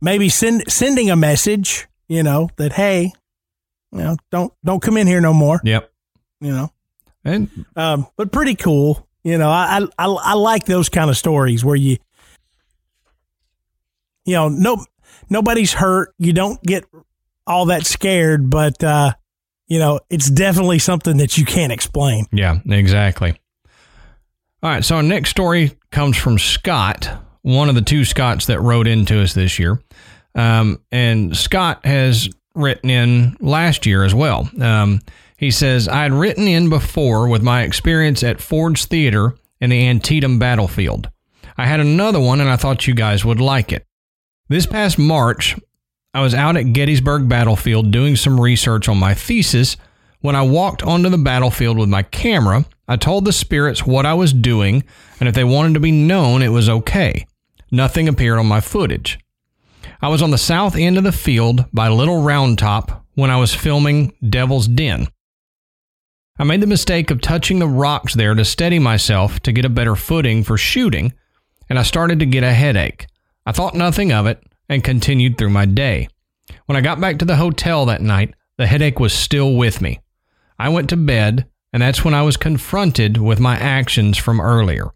[0.01, 3.13] maybe send sending a message, you know, that hey,
[3.93, 5.91] you know, don't don't come in here no more, Yep.
[6.41, 6.71] you know.
[7.25, 9.09] And Um, but pretty cool.
[9.23, 11.97] You know, I, I I like those kind of stories where you,
[14.25, 14.85] you know, no
[15.31, 16.15] nobody's hurt.
[16.19, 16.85] You don't get
[17.47, 19.13] all that scared, but uh,
[19.67, 22.27] you know, it's definitely something that you can't explain.
[22.33, 23.41] Yeah, exactly.
[24.63, 27.11] All right, so our next story comes from Scott,
[27.43, 29.81] one of the two Scotts that wrote into us this year.
[30.35, 34.49] Um, and Scott has written in last year as well.
[34.61, 35.01] Um,
[35.45, 39.87] he says, I had written in before with my experience at Ford's Theater and the
[39.87, 41.11] Antietam battlefield.
[41.59, 43.85] I had another one and I thought you guys would like it.
[44.49, 45.55] This past March,
[46.15, 49.77] I was out at Gettysburg Battlefield doing some research on my thesis.
[50.21, 54.15] When I walked onto the battlefield with my camera, I told the spirits what I
[54.15, 54.83] was doing,
[55.21, 57.27] and if they wanted to be known, it was okay.
[57.71, 59.19] Nothing appeared on my footage.
[60.01, 63.37] I was on the south end of the field by Little Round Top when I
[63.37, 65.09] was filming Devil's Den.
[66.37, 69.69] I made the mistake of touching the rocks there to steady myself to get a
[69.69, 71.13] better footing for shooting,
[71.69, 73.07] and I started to get a headache.
[73.47, 76.09] I thought nothing of it and continued through my day.
[76.67, 80.01] When I got back to the hotel that night, the headache was still with me.
[80.59, 84.91] I went to bed, and that's when I was confronted with my actions from earlier.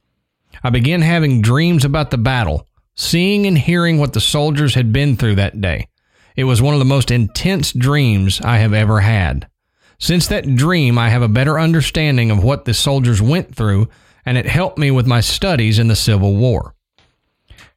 [0.64, 2.66] I began having dreams about the battle,
[2.97, 5.86] seeing and hearing what the soldiers had been through that day.
[6.34, 9.49] It was one of the most intense dreams I have ever had.
[10.01, 13.89] Since that dream, I have a better understanding of what the soldiers went through,
[14.25, 16.75] and it helped me with my studies in the Civil War.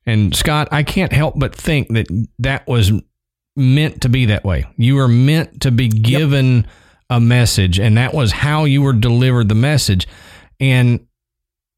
[0.06, 2.08] And Scott, I can't help but think that
[2.40, 2.92] that was
[3.56, 4.66] meant to be that way.
[4.78, 6.68] You were meant to be given
[7.10, 10.08] a message, and that was how you were delivered the message.
[10.60, 11.08] And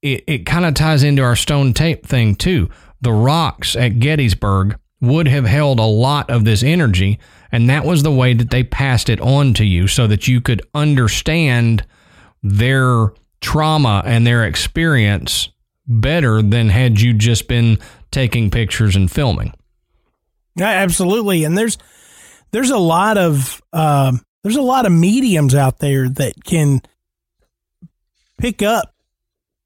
[0.02, 2.70] it, it kind of ties into our stone tape thing, too.
[3.02, 7.20] The rocks at Gettysburg would have held a lot of this energy,
[7.52, 10.40] and that was the way that they passed it on to you so that you
[10.40, 11.86] could understand
[12.42, 15.50] their trauma and their experience
[15.86, 17.78] better than had you just been
[18.12, 19.54] taking pictures and filming.
[20.56, 21.44] Yeah, absolutely.
[21.44, 21.78] And there's
[22.52, 26.82] there's a lot of um, there's a lot of mediums out there that can
[28.38, 28.94] pick up,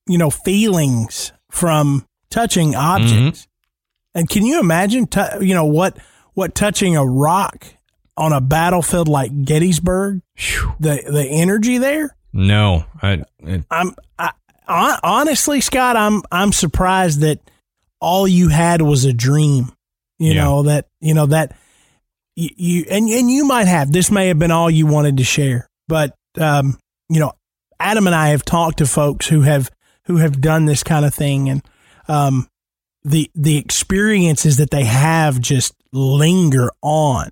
[0.08, 3.47] you know, feelings from touching objects.
[4.18, 5.98] And can you imagine, t- you know, what
[6.34, 7.66] what touching a rock
[8.18, 10.22] on a battlefield like Gettysburg,
[10.80, 12.16] the the energy there?
[12.34, 14.32] No, I, it, I'm I,
[14.68, 17.40] hon- honestly, Scott, I'm I'm surprised that
[18.02, 19.72] all you had was a dream.
[20.20, 20.44] You Yeah.
[20.46, 21.56] know that you know that
[22.36, 25.24] you, you and and you might have this may have been all you wanted to
[25.24, 27.34] share, but um, you know,
[27.80, 29.70] Adam and I have talked to folks who have
[30.06, 31.62] who have done this kind of thing, and
[32.08, 32.48] um,
[33.08, 37.30] the the experiences that they have just linger on.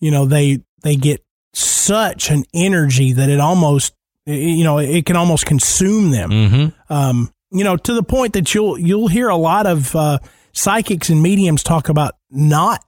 [0.00, 3.94] You know, they they get such an energy that it almost
[4.26, 6.92] you know it can almost consume them mm-hmm.
[6.92, 10.18] um, you know, to the point that you'll you'll hear a lot of uh,
[10.52, 12.82] psychics and mediums talk about not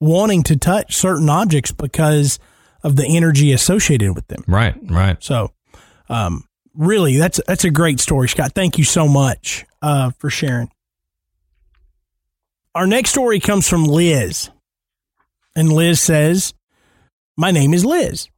[0.00, 2.38] wanting to touch certain objects because
[2.82, 4.44] of the energy associated with them.
[4.46, 5.22] right, right.
[5.24, 5.52] So,
[6.08, 6.44] um,
[6.74, 8.52] really, that's that's a great story, Scott.
[8.54, 10.70] Thank you so much uh, for sharing.
[12.76, 14.50] Our next story comes from Liz,
[15.54, 16.52] and Liz says,
[17.34, 18.28] "My name is Liz."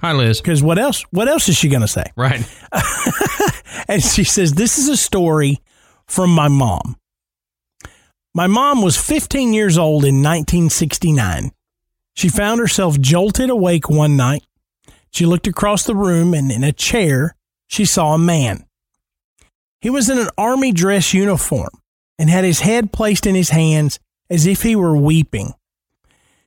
[0.00, 0.42] Hi, Liz.
[0.42, 1.06] Because what else?
[1.10, 2.04] What else is she going to say?
[2.14, 2.46] Right.
[3.88, 5.62] and she says, This is a story
[6.06, 6.96] from my mom.
[8.34, 11.52] My mom was 15 years old in 1969.
[12.12, 14.42] She found herself jolted awake one night.
[15.12, 17.36] She looked across the room and in a chair,
[17.68, 18.66] she saw a man.
[19.80, 21.81] He was in an army dress uniform
[22.18, 23.98] and had his head placed in his hands
[24.30, 25.54] as if he were weeping.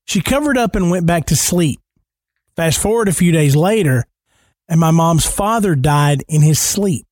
[0.06, 1.80] She covered up and went back to sleep.
[2.56, 4.06] Fast forward a few days later,
[4.68, 7.08] and my mom's father died in his sleep.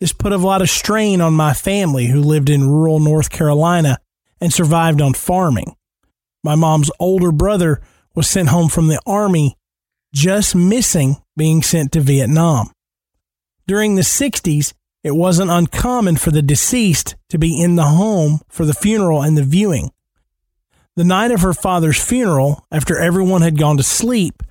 [0.00, 3.98] This put a lot of strain on my family who lived in rural North Carolina
[4.40, 5.76] and survived on farming.
[6.42, 7.80] My mom's older brother
[8.14, 9.56] was sent home from the army,
[10.12, 12.72] just missing being sent to Vietnam.
[13.66, 18.64] During the 60s, it wasn't uncommon for the deceased to be in the home for
[18.64, 19.90] the funeral and the viewing.
[20.94, 24.42] The night of her father's funeral, after everyone had gone to sleep,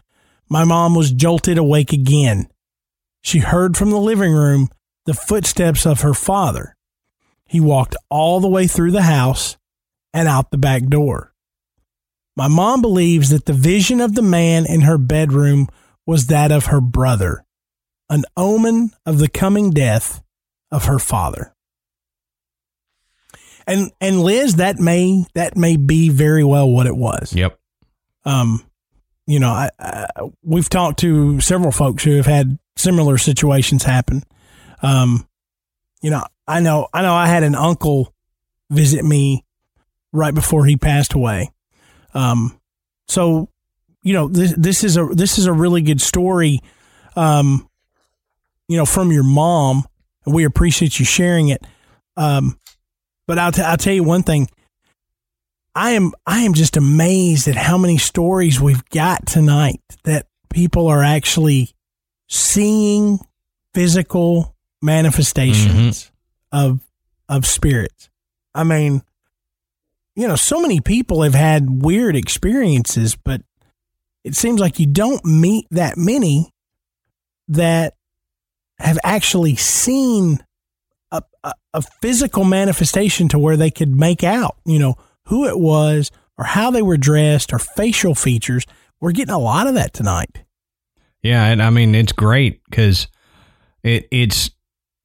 [0.49, 2.49] my mom was jolted awake again.
[3.21, 4.67] She heard from the living room
[5.05, 6.75] the footsteps of her father.
[7.45, 9.57] He walked all the way through the house
[10.13, 11.33] and out the back door.
[12.35, 15.67] My mom believes that the vision of the man in her bedroom
[16.05, 17.45] was that of her brother,
[18.09, 20.21] an omen of the coming death
[20.71, 21.53] of her father.
[23.67, 27.59] And and Liz, that may that may be very well what it was Yep.
[28.25, 28.63] um,
[29.27, 30.07] you know, I, I,
[30.43, 34.23] we've talked to several folks who have had similar situations happen.
[34.81, 35.27] Um,
[36.01, 38.13] you know, I know, I know I had an uncle
[38.69, 39.45] visit me
[40.11, 41.51] right before he passed away.
[42.13, 42.59] Um,
[43.07, 43.47] so,
[44.03, 46.59] you know, this, this is a, this is a really good story.
[47.15, 47.69] Um,
[48.67, 49.85] you know, from your mom
[50.25, 51.63] we appreciate you sharing it.
[52.17, 52.59] Um,
[53.27, 54.47] but I'll, t- I'll tell you one thing.
[55.73, 60.87] I am I am just amazed at how many stories we've got tonight that people
[60.87, 61.71] are actually
[62.27, 63.19] seeing
[63.73, 66.11] physical manifestations
[66.51, 66.81] of
[67.29, 68.09] of spirits.
[68.53, 69.01] I mean,
[70.15, 73.41] you know, so many people have had weird experiences, but
[74.25, 76.51] it seems like you don't meet that many
[77.47, 77.95] that
[78.83, 80.43] have actually seen
[81.11, 85.59] a, a, a physical manifestation to where they could make out, you know, who it
[85.59, 88.65] was or how they were dressed or facial features.
[88.99, 90.43] We're getting a lot of that tonight.
[91.21, 93.07] Yeah, and I mean it's great because
[93.83, 94.51] it it's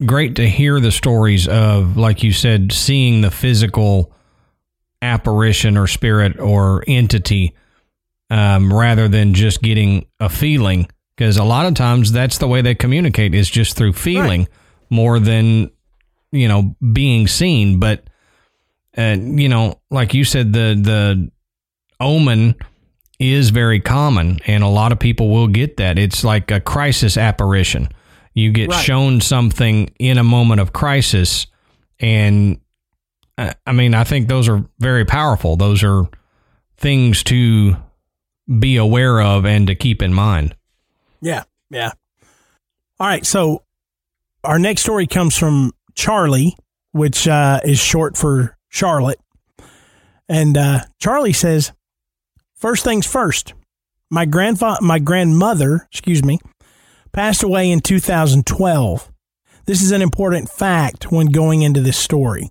[0.05, 4.13] great to hear the stories of, like you said, seeing the physical
[5.01, 7.55] apparition or spirit or entity
[8.29, 10.87] um, rather than just getting a feeling.
[11.17, 14.47] Because a lot of times that's the way they communicate is just through feeling
[14.91, 15.71] more than
[16.31, 17.79] you know being seen.
[17.79, 18.07] But
[18.95, 21.31] uh, you know, like you said, the the
[21.99, 22.55] omen
[23.19, 25.97] is very common, and a lot of people will get that.
[25.97, 27.89] It's like a crisis apparition.
[28.35, 28.83] You get Right.
[28.85, 31.47] shown something in a moment of crisis,
[31.99, 32.59] and
[33.39, 35.55] uh, I mean, I think those are very powerful.
[35.55, 36.07] Those are
[36.77, 37.75] things to
[38.59, 40.55] be aware of and to keep in mind.
[41.21, 41.91] Yeah, yeah.
[42.99, 43.63] All right, so
[44.43, 46.55] our next story comes from Charlie,
[46.91, 49.19] which uh, is short for Charlotte,
[50.29, 51.71] and uh, Charlie says,
[52.55, 53.53] first things first,
[54.09, 56.39] my grandfather, my grandmother, excuse me,
[57.11, 59.11] passed away in 2012.
[59.65, 62.49] This is an important fact when going into this story.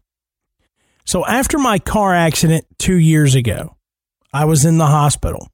[1.05, 3.77] So after my car accident two years ago,
[4.33, 5.49] I was in the hospital.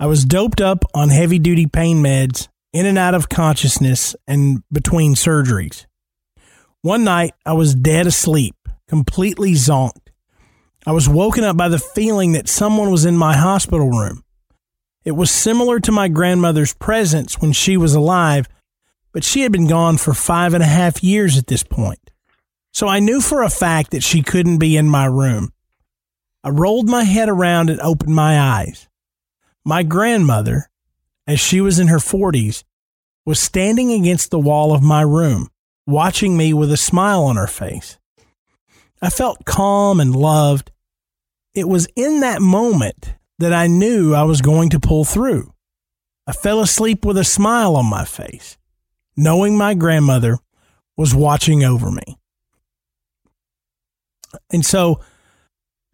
[0.00, 4.62] I was doped up on heavy duty pain meds, in and out of consciousness, and
[4.72, 5.84] between surgeries.
[6.80, 8.56] One night, I was dead asleep,
[8.88, 10.08] completely zonked.
[10.86, 14.24] I was woken up by the feeling that someone was in my hospital room.
[15.04, 18.48] It was similar to my grandmother's presence when she was alive,
[19.12, 22.10] but she had been gone for five and a half years at this point.
[22.72, 25.52] So I knew for a fact that she couldn't be in my room.
[26.42, 28.88] I rolled my head around and opened my eyes.
[29.64, 30.70] My grandmother,
[31.26, 32.64] as she was in her 40s,
[33.26, 35.48] was standing against the wall of my room,
[35.86, 37.98] watching me with a smile on her face.
[39.02, 40.70] I felt calm and loved.
[41.54, 45.52] It was in that moment that I knew I was going to pull through.
[46.26, 48.56] I fell asleep with a smile on my face,
[49.16, 50.38] knowing my grandmother
[50.96, 52.18] was watching over me.
[54.52, 55.00] And so,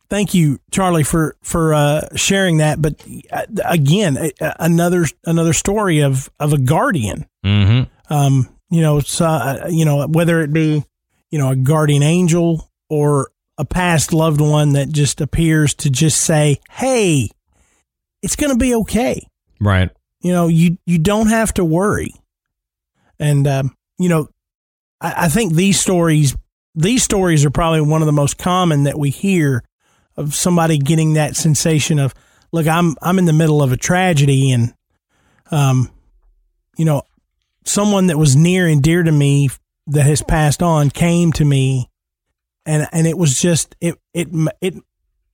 [0.09, 2.80] thank you, Charlie, for for uh, sharing that.
[2.80, 7.26] But uh, again, a- another another story of of a guardian.
[7.44, 8.12] Mm-hmm.
[8.12, 10.84] Um, you know, it's, uh, you know, whether it be
[11.30, 16.20] you know a guardian angel or a past loved one that just appears to just
[16.22, 17.30] say, "Hey,
[18.22, 19.26] it's going to be okay."
[19.61, 19.90] Right.
[20.20, 22.12] You know, you you don't have to worry.
[23.18, 24.28] And um, you know,
[25.01, 26.36] I, I think these stories
[26.76, 29.64] these stories are probably one of the most common that we hear
[30.16, 32.14] of somebody getting that sensation of,
[32.52, 34.72] look, I'm I'm in the middle of a tragedy and
[35.51, 35.90] um,
[36.76, 37.02] you know,
[37.64, 39.51] someone that was near and dear to me
[39.88, 41.88] that has passed on came to me
[42.64, 44.28] and and it was just it it
[44.60, 44.74] it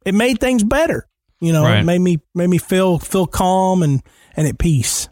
[0.04, 1.06] it made things better.
[1.40, 1.78] You know, Right.
[1.80, 4.02] it made me made me feel feel calm and
[4.36, 5.08] and at peace.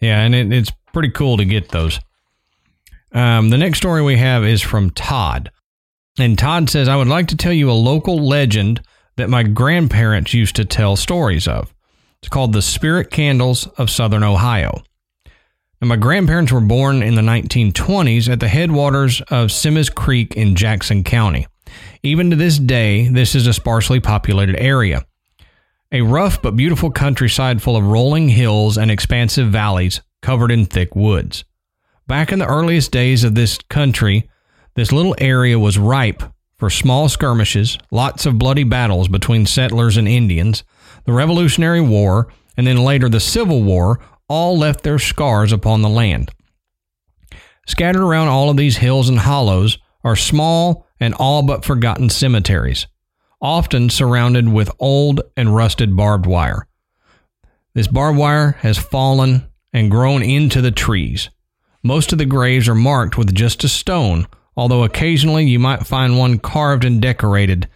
[0.00, 2.00] Yeah, and it, it's pretty cool to get those.
[3.12, 5.50] Um, the next story we have is from Todd.
[6.22, 8.82] And Todd says, I would like to tell you a local legend
[9.16, 11.74] that my grandparents used to tell stories of.
[12.20, 14.82] It's called the Spirit Candles of Southern Ohio.
[15.80, 20.54] And my grandparents were born in the 1920s at the headwaters of Symmes Creek in
[20.54, 21.46] Jackson County.
[22.02, 25.04] Even to this day, this is a sparsely populated area.
[25.90, 30.94] A rough but beautiful countryside full of rolling hills and expansive valleys covered in thick
[30.94, 31.44] woods.
[32.06, 34.29] Back in the earliest days of this country,
[34.74, 36.22] this little area was ripe
[36.58, 40.62] for small skirmishes, lots of bloody battles between settlers and Indians,
[41.04, 43.98] the Revolutionary War, and then later the Civil War
[44.28, 46.30] all left their scars upon the land.
[47.66, 52.86] Scattered around all of these hills and hollows are small and all but forgotten cemeteries,
[53.40, 56.66] often surrounded with old and rusted barbed wire.
[57.74, 61.30] This barbed wire has fallen and grown into the trees,
[61.82, 64.26] Most of the graves are marked with just a stone,
[64.60, 67.66] although occasionally you might find one carved and decorated,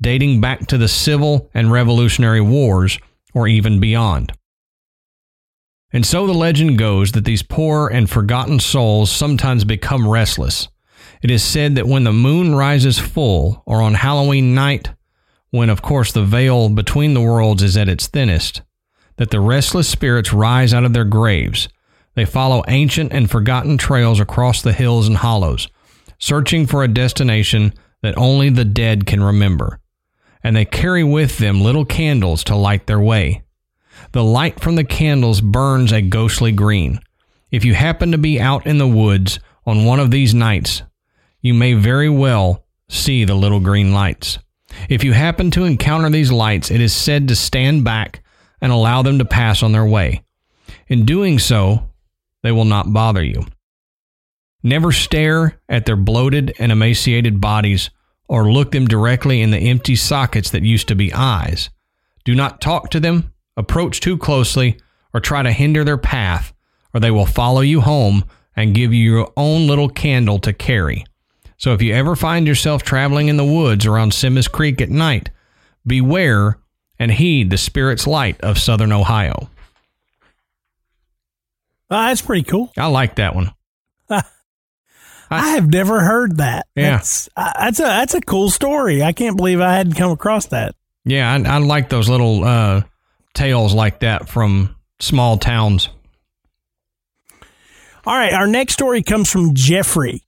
[0.00, 2.98] dating back to the Civil and Revolutionary Wars
[3.34, 4.32] or even beyond.
[5.92, 10.68] And so the legend goes that these poor and forgotten souls sometimes become restless.
[11.20, 14.88] It is said that when the moon rises full, or on Halloween night,
[15.50, 18.62] when of course the veil between the worlds is at its thinnest,
[19.18, 21.68] that the restless spirits rise out of their graves.
[22.14, 25.68] They follow ancient and forgotten trails across the hills and hollows,
[26.20, 27.72] searching for a destination
[28.02, 29.80] that only the dead can remember.
[30.42, 33.42] And they carry with them little candles to light their way.
[34.12, 37.00] The light from the candles burns a ghostly green.
[37.50, 40.82] If you happen to be out in the woods on one of these nights,
[41.40, 44.38] you may very well see the little green lights.
[44.88, 48.22] If you happen to encounter these lights, it is said to stand back
[48.60, 50.22] and allow them to pass on their way.
[50.86, 51.90] In doing so,
[52.42, 53.44] they will not bother you.
[54.62, 57.90] Never stare at their bloated and emaciated bodies
[58.28, 61.70] or look them directly in the empty sockets that used to be eyes.
[62.24, 64.78] Do not talk to them, approach too closely,
[65.12, 66.52] or try to hinder their path,
[66.94, 68.24] or they will follow you home
[68.54, 71.04] and give you your own little candle to carry.
[71.56, 75.30] So if you ever find yourself traveling in the woods around Symmes Creek at night,
[75.86, 76.58] beware
[76.98, 79.50] and heed the spirit's light of southern Ohio.
[81.90, 82.70] Uh, that's pretty cool.
[82.78, 83.52] I like that one.
[85.30, 86.66] I have never heard that.
[86.74, 86.96] Yeah.
[86.96, 89.02] That's, uh, that's a that's a cool story.
[89.02, 90.74] I can't believe I hadn't come across that.
[91.04, 92.82] Yeah, I, I like those little uh,
[93.34, 95.88] tales like that from small towns.
[98.04, 100.22] All right, our next story comes from Jeffrey.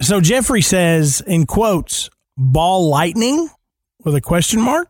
[0.00, 3.48] So Jeffrey says in quotes, "Ball lightning?"
[4.04, 4.88] with a question mark.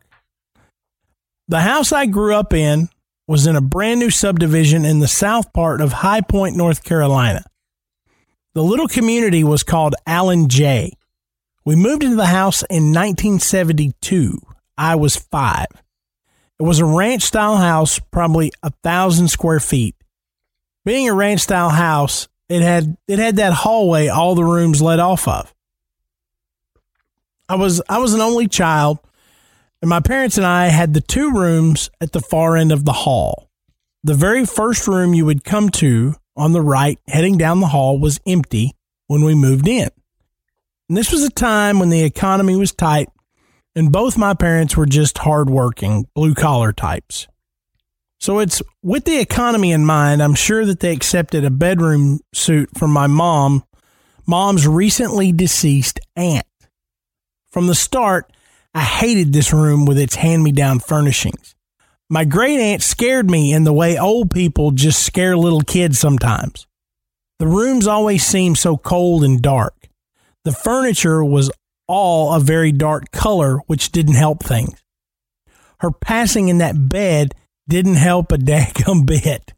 [1.47, 2.89] The house I grew up in
[3.27, 7.43] was in a brand new subdivision in the south part of High Point, North Carolina.
[8.53, 10.93] The little community was called Allen Jay.
[11.65, 14.39] We moved into the house in 1972.
[14.77, 15.67] I was five.
[16.59, 19.95] It was a ranch style house, probably a thousand square feet.
[20.85, 24.99] Being a ranch style house, it had it had that hallway all the rooms led
[24.99, 25.53] off of.
[27.49, 28.99] I was I was an only child,
[29.81, 32.93] and my parents and I had the two rooms at the far end of the
[32.93, 33.49] hall.
[34.03, 37.99] The very first room you would come to on the right, heading down the hall,
[37.99, 38.73] was empty
[39.07, 39.89] when we moved in.
[40.89, 43.09] And this was a time when the economy was tight,
[43.75, 47.27] and both my parents were just hardworking, blue collar types.
[48.19, 52.69] So it's with the economy in mind, I'm sure that they accepted a bedroom suit
[52.77, 53.63] from my mom,
[54.25, 56.47] mom's recently deceased aunt.
[57.51, 58.31] From the start,
[58.73, 61.53] I hated this room with its hand me down furnishings.
[62.13, 66.67] My great aunt scared me in the way old people just scare little kids sometimes.
[67.39, 69.89] The rooms always seemed so cold and dark.
[70.43, 71.49] The furniture was
[71.87, 74.79] all a very dark color, which didn't help things.
[75.79, 77.33] Her passing in that bed
[77.67, 79.55] didn't help a daggum bit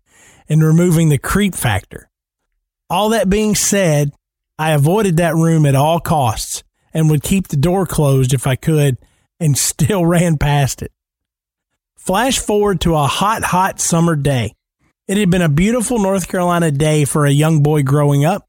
[0.47, 2.09] in removing the creep factor.
[2.89, 4.13] All that being said,
[4.57, 6.63] I avoided that room at all costs
[6.93, 8.97] and would keep the door closed if I could
[9.41, 10.93] and still ran past it.
[12.05, 14.53] Flash forward to a hot, hot summer day.
[15.07, 18.47] It had been a beautiful North Carolina day for a young boy growing up.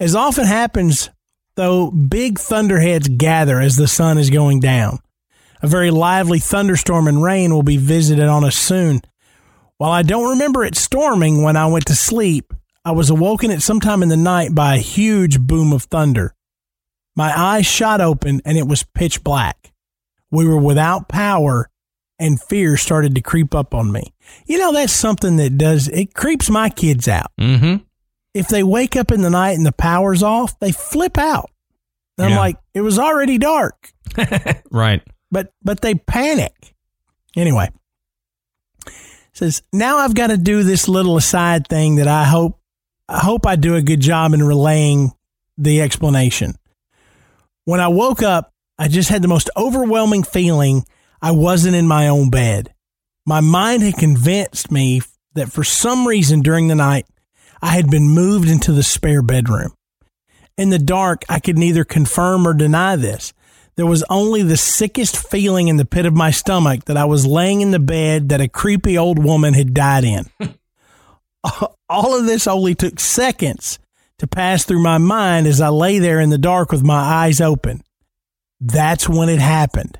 [0.00, 1.10] As often happens,
[1.54, 5.00] though, big thunderheads gather as the sun is going down.
[5.60, 9.02] A very lively thunderstorm and rain will be visited on us soon.
[9.76, 12.54] While I don't remember it storming when I went to sleep,
[12.86, 16.34] I was awoken at some time in the night by a huge boom of thunder.
[17.14, 19.74] My eyes shot open and it was pitch black.
[20.30, 21.68] We were without power
[22.18, 24.12] and fear started to creep up on me.
[24.46, 27.30] You know, that's something that does, it creeps my kids out.
[27.40, 27.84] Mm-hmm.
[28.34, 31.50] If they wake up in the night and the power's off, they flip out.
[32.18, 33.92] And I'm like, it was already dark
[34.72, 35.02] Right.
[35.30, 36.74] but but they panic.
[37.36, 37.70] Anyway,
[39.32, 42.58] says now I've got to do this little aside thing that I hope
[43.08, 45.12] I hope I do a good job in relaying
[45.56, 46.54] the explanation.
[47.64, 50.84] When I woke up, I just had the most overwhelming feeling
[51.20, 52.74] I wasn't in my own bed.
[53.26, 55.02] My mind had convinced me
[55.34, 57.06] that for some reason during the night
[57.60, 59.72] I had been moved into the spare bedroom.
[60.56, 63.32] In the dark, I could neither confirm or deny this.
[63.76, 67.26] There was only the sickest feeling in the pit of my stomach that I was
[67.26, 70.24] laying in the bed that a creepy old woman had died in.
[71.88, 73.78] All of this only took seconds
[74.18, 77.40] to pass through my mind as I lay there in the dark with my eyes
[77.40, 77.82] open.
[78.60, 79.98] That's when it happened.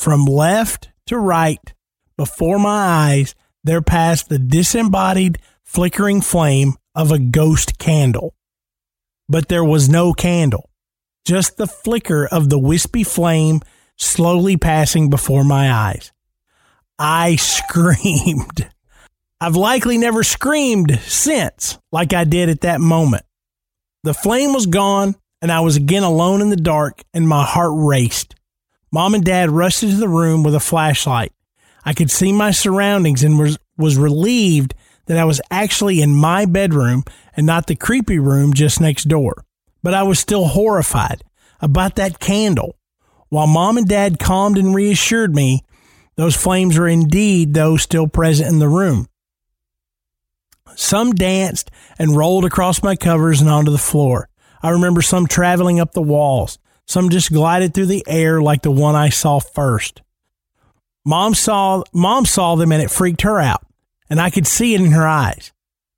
[0.00, 1.74] From left to right,
[2.16, 8.34] before my eyes, there passed the disembodied, flickering flame of a ghost candle.
[9.28, 10.70] But there was no candle,
[11.26, 13.60] just the flicker of the wispy flame
[13.98, 16.12] slowly passing before my eyes.
[16.98, 18.70] I screamed.
[19.38, 23.26] I've likely never screamed since like I did at that moment.
[24.04, 27.72] The flame was gone, and I was again alone in the dark, and my heart
[27.74, 28.34] raced.
[28.92, 31.32] Mom and Dad rushed into the room with a flashlight.
[31.84, 34.74] I could see my surroundings and was, was relieved
[35.06, 37.04] that I was actually in my bedroom
[37.36, 39.44] and not the creepy room just next door.
[39.82, 41.22] But I was still horrified
[41.60, 42.76] about that candle.
[43.28, 45.62] While Mom and Dad calmed and reassured me,
[46.16, 49.06] those flames were indeed those still present in the room.
[50.74, 54.28] Some danced and rolled across my covers and onto the floor.
[54.62, 56.58] I remember some traveling up the walls.
[56.90, 60.02] Some just glided through the air like the one I saw first.
[61.06, 63.64] Mom saw mom saw them and it freaked her out,
[64.10, 65.52] and I could see it in her eyes.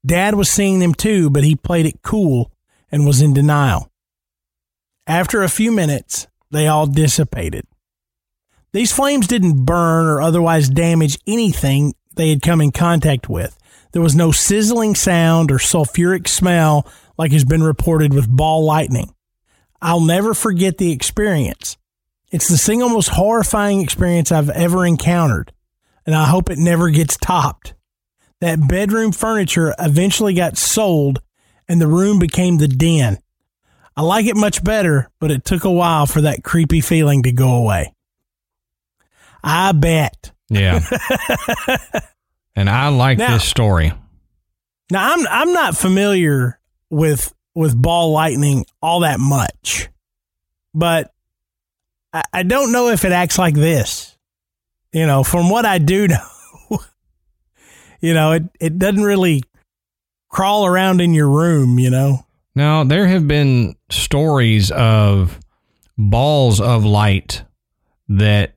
[0.04, 2.52] Dad was seeing them too, but he played it cool
[2.90, 3.90] and was in denial.
[5.06, 7.66] After a few minutes, they all dissipated.
[8.74, 13.58] These flames didn't burn or otherwise damage anything they had come in contact with.
[13.92, 16.86] There was no sizzling sound or sulfuric smell
[17.16, 19.14] like has been reported with ball lightning.
[19.82, 21.76] I'll never forget the experience.
[22.30, 25.52] It's the single most horrifying experience I've ever encountered,
[26.06, 27.74] and I hope it never gets topped.
[28.40, 31.20] That bedroom furniture eventually got sold,
[31.68, 33.18] and the room became the den.
[33.96, 37.32] I like it much better, but it took a while for that creepy feeling to
[37.32, 37.92] go away.
[39.44, 40.32] I bet.
[40.48, 40.80] Yeah.
[42.56, 43.92] and I like Now- this story.
[44.90, 46.58] Now I'm I'm not familiar
[46.90, 49.88] with with ball lightning all that much,
[50.74, 51.12] but
[52.12, 54.16] I, I don't know if it acts like this.
[54.92, 56.08] You know, from what I do
[56.70, 56.78] know,
[58.00, 59.42] you know, it, it doesn't really
[60.28, 62.26] crawl around in your room, you know.
[62.54, 65.38] Now, there have been stories of
[65.96, 67.44] balls of light
[68.08, 68.54] that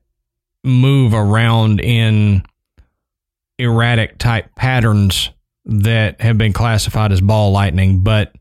[0.64, 2.42] move around in
[3.58, 5.30] erratic type patterns
[5.64, 8.02] that have been classified as ball lightning.
[8.02, 8.34] But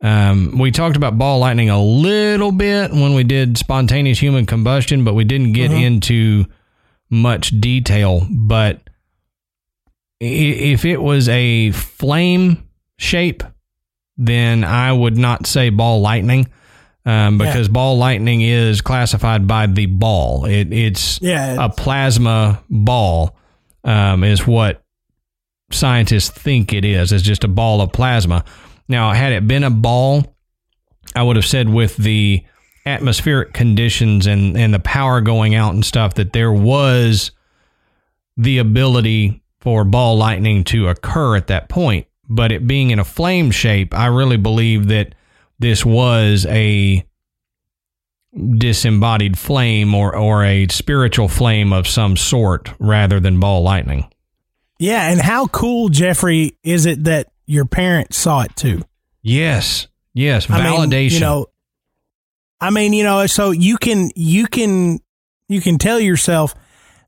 [0.00, 5.04] um, we talked about ball lightning a little bit when we did spontaneous human combustion,
[5.04, 6.46] but we didn't get into
[7.08, 8.26] much detail.
[8.30, 8.80] But
[10.20, 12.68] if it was a flame
[12.98, 13.42] shape,
[14.16, 16.48] then I would not say ball lightning
[17.06, 20.44] um, because ball lightning is classified by the ball.
[20.44, 23.36] It, it's Yeah, a plasma ball
[23.82, 24.82] um, is what
[25.70, 27.12] scientists think it is.
[27.12, 28.44] It's just a ball of plasma.
[28.88, 30.36] Now, had it been a ball,
[31.16, 32.44] I would have said with the
[32.86, 37.30] atmospheric conditions and, and the power going out and stuff that there was
[38.36, 42.06] the ability for ball lightning to occur at that point.
[42.28, 45.14] But it being in a flame shape, I really believe that
[45.58, 47.06] this was a
[48.58, 54.10] disembodied flame or, or a spiritual flame of some sort rather than ball lightning.
[54.78, 55.08] yeah.
[55.10, 58.82] And how cool, Jeffrey, is it that your parents saw it too?
[59.22, 59.88] Yes.
[60.12, 60.46] Yes.
[60.46, 60.54] Validation.
[60.54, 61.46] I mean, you know,
[62.60, 65.00] I mean, you know, so you can you can
[65.48, 66.54] you can tell yourself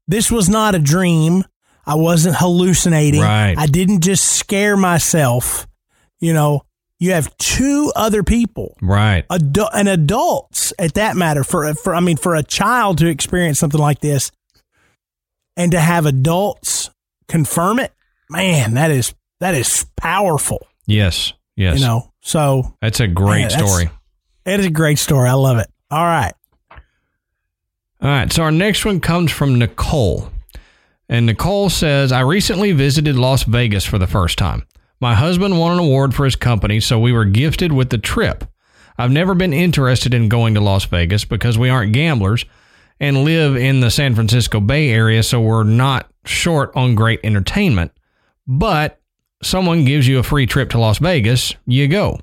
[0.09, 1.45] this was not a dream.
[1.85, 3.21] I wasn't hallucinating.
[3.21, 3.55] Right.
[3.57, 5.67] I didn't just scare myself.
[6.19, 6.63] You know,
[6.99, 9.29] you have two other people, right.
[9.29, 11.45] adu- and adults at that matter.
[11.45, 14.31] For for I mean, for a child to experience something like this,
[15.57, 16.91] and to have adults
[17.29, 17.93] confirm it,
[18.31, 20.67] man, that is that is powerful.
[20.87, 21.33] Yes.
[21.57, 21.79] Yes.
[21.81, 23.91] You know, so That's a great Yeah, that's- story.
[24.45, 25.29] it is a great story.
[25.29, 25.69] I love it.
[25.91, 26.33] All right.
[28.03, 30.31] All right, so our next one comes from Nicole.
[31.09, 34.67] And Nicole says, I recently visited Las Vegas for the first time.
[35.01, 38.45] My husband won an award for his company, so we were gifted with the trip.
[38.99, 42.45] I've never been interested in going to Las Vegas because we aren't gamblers
[42.99, 47.93] and live in the San Francisco Bay Area, so we're not short on great entertainment.
[48.47, 49.01] But
[49.43, 52.21] someone gives you a free trip to Las Vegas, you go.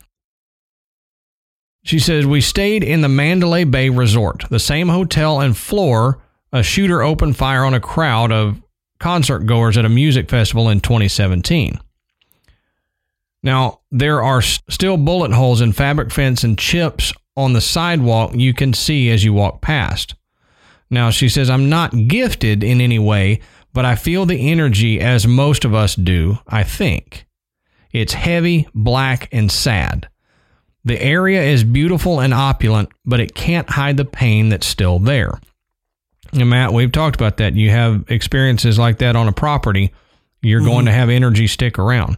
[1.83, 6.19] She says, We stayed in the Mandalay Bay Resort, the same hotel and floor
[6.53, 8.61] a shooter opened fire on a crowd of
[8.99, 11.79] concert goers at a music festival in 2017.
[13.41, 18.53] Now, there are still bullet holes in fabric fence and chips on the sidewalk you
[18.53, 20.15] can see as you walk past.
[20.89, 23.41] Now, she says, I'm not gifted in any way,
[23.73, 27.25] but I feel the energy as most of us do, I think.
[27.91, 30.07] It's heavy, black, and sad.
[30.85, 35.39] The area is beautiful and opulent, but it can't hide the pain that's still there.
[36.33, 37.53] And Matt, we've talked about that.
[37.53, 39.93] You have experiences like that on a property,
[40.41, 40.87] you're going mm-hmm.
[40.87, 42.17] to have energy stick around.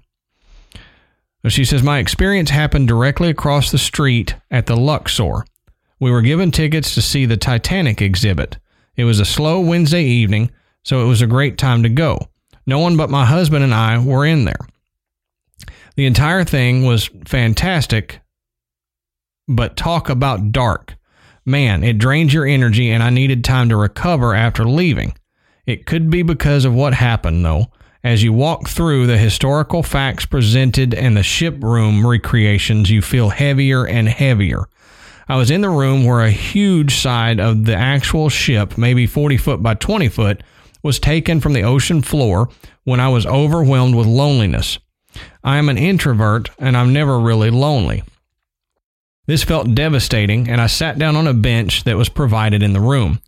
[1.47, 5.45] She says, My experience happened directly across the street at the Luxor.
[5.99, 8.57] We were given tickets to see the Titanic exhibit.
[8.95, 10.49] It was a slow Wednesday evening,
[10.85, 12.29] so it was a great time to go.
[12.65, 14.59] No one but my husband and I were in there.
[15.95, 18.21] The entire thing was fantastic,
[19.47, 20.95] but talk about dark.
[21.45, 25.15] Man, it drains your energy, and I needed time to recover after leaving.
[25.65, 27.67] It could be because of what happened, though.
[28.03, 33.29] As you walk through the historical facts presented and the ship room recreations, you feel
[33.29, 34.65] heavier and heavier.
[35.27, 39.37] I was in the room where a huge side of the actual ship, maybe 40
[39.37, 40.43] foot by 20 foot,
[40.85, 42.47] was taken from the ocean floor
[42.83, 44.77] when I was overwhelmed with loneliness.
[45.43, 48.03] I am an introvert and I'm never really lonely.
[49.25, 52.79] This felt devastating, and I sat down on a bench that was provided in the
[52.79, 53.19] room.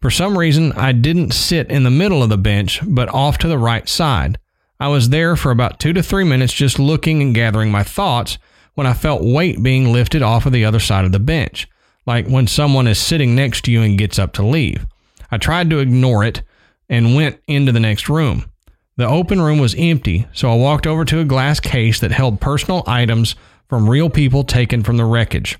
[0.00, 3.48] For some reason, I didn't sit in the middle of the bench, but off to
[3.48, 4.38] the right side.
[4.80, 8.38] I was there for about two to three minutes just looking and gathering my thoughts
[8.72, 11.68] when I felt weight being lifted off of the other side of the bench,
[12.06, 14.86] like when someone is sitting next to you and gets up to leave.
[15.30, 16.40] I tried to ignore it
[16.88, 18.50] and went into the next room.
[18.96, 22.40] The open room was empty, so I walked over to a glass case that held
[22.40, 23.34] personal items
[23.68, 25.58] from real people taken from the wreckage.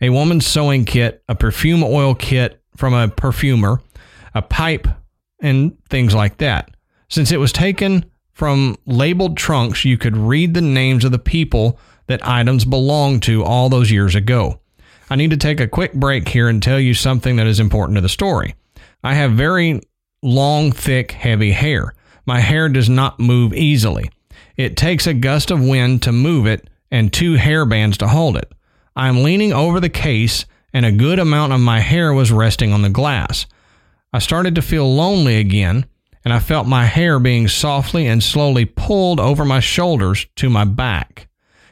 [0.00, 3.80] A woman's sewing kit, a perfume oil kit from a perfumer,
[4.34, 4.86] a pipe,
[5.40, 6.70] and things like that.
[7.08, 11.78] Since it was taken from labeled trunks, you could read the names of the people
[12.06, 14.60] that items belonged to all those years ago.
[15.10, 17.96] I need to take a quick break here and tell you something that is important
[17.96, 18.54] to the story.
[19.02, 19.80] I have very
[20.22, 21.94] long, thick, heavy hair.
[22.26, 24.10] My hair does not move easily.
[24.56, 28.36] It takes a gust of wind to move it and two hair bands to hold
[28.36, 28.52] it.
[28.96, 32.72] I am leaning over the case, and a good amount of my hair was resting
[32.72, 33.46] on the glass.
[34.12, 35.86] I started to feel lonely again,
[36.24, 40.64] and I felt my hair being softly and slowly pulled over my shoulders to my
[40.64, 41.28] back.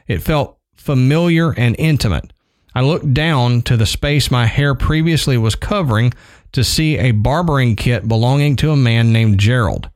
[0.07, 2.31] It felt familiar and intimate.
[2.73, 6.13] I looked down to the space my hair previously was covering
[6.51, 9.89] to see a barbering kit belonging to a man named Gerald.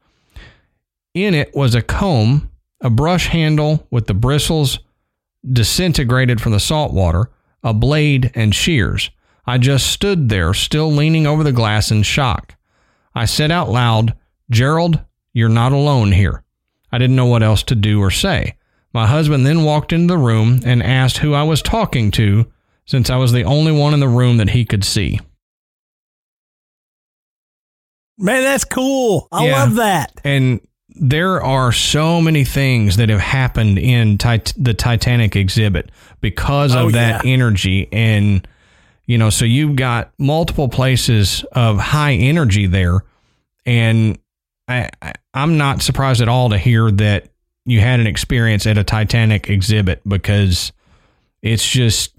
[1.13, 2.49] In it was a comb,
[2.81, 4.79] a brush handle with the bristles
[5.49, 7.29] disintegrated from the salt water,
[7.63, 9.09] a blade, and shears.
[9.45, 12.55] I just stood there, still leaning over the glass in shock.
[13.15, 14.15] I said out loud,
[14.49, 14.99] Gerald,
[15.33, 16.43] you're not alone here.
[16.91, 18.55] I didn't know what else to do or say.
[18.93, 22.51] My husband then walked into the room and asked who I was talking to,
[22.85, 25.19] since I was the only one in the room that he could see.
[28.21, 29.27] Man, that's cool.
[29.31, 29.51] I Yeah.
[29.63, 30.11] love that.
[30.23, 35.89] And there are so many things that have happened in tit- the Titanic exhibit
[36.21, 37.31] because of Oh, that yeah.
[37.31, 37.87] energy.
[37.91, 38.47] And,
[39.07, 43.03] you know, so you've got multiple places of high energy there.
[43.65, 44.17] And
[44.67, 47.27] I, I, I'm not surprised at all to hear that
[47.65, 50.71] you had an experience at a Titanic exhibit because
[51.41, 52.13] it's just,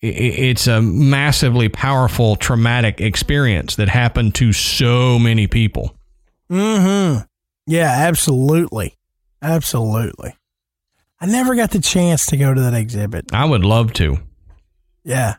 [0.00, 5.96] it's a massively powerful traumatic experience that happened to so many people.
[6.50, 7.22] Mm-hmm.
[7.66, 8.94] Yeah, absolutely.
[9.42, 10.34] Absolutely.
[11.20, 13.26] I never got the chance to go to that exhibit.
[13.32, 14.18] I would love to.
[15.02, 15.36] Yeah.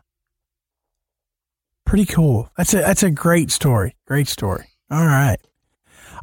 [1.86, 2.50] Pretty cool.
[2.58, 3.96] That's a that's a great story.
[4.08, 4.68] Great story.
[4.92, 5.38] All right.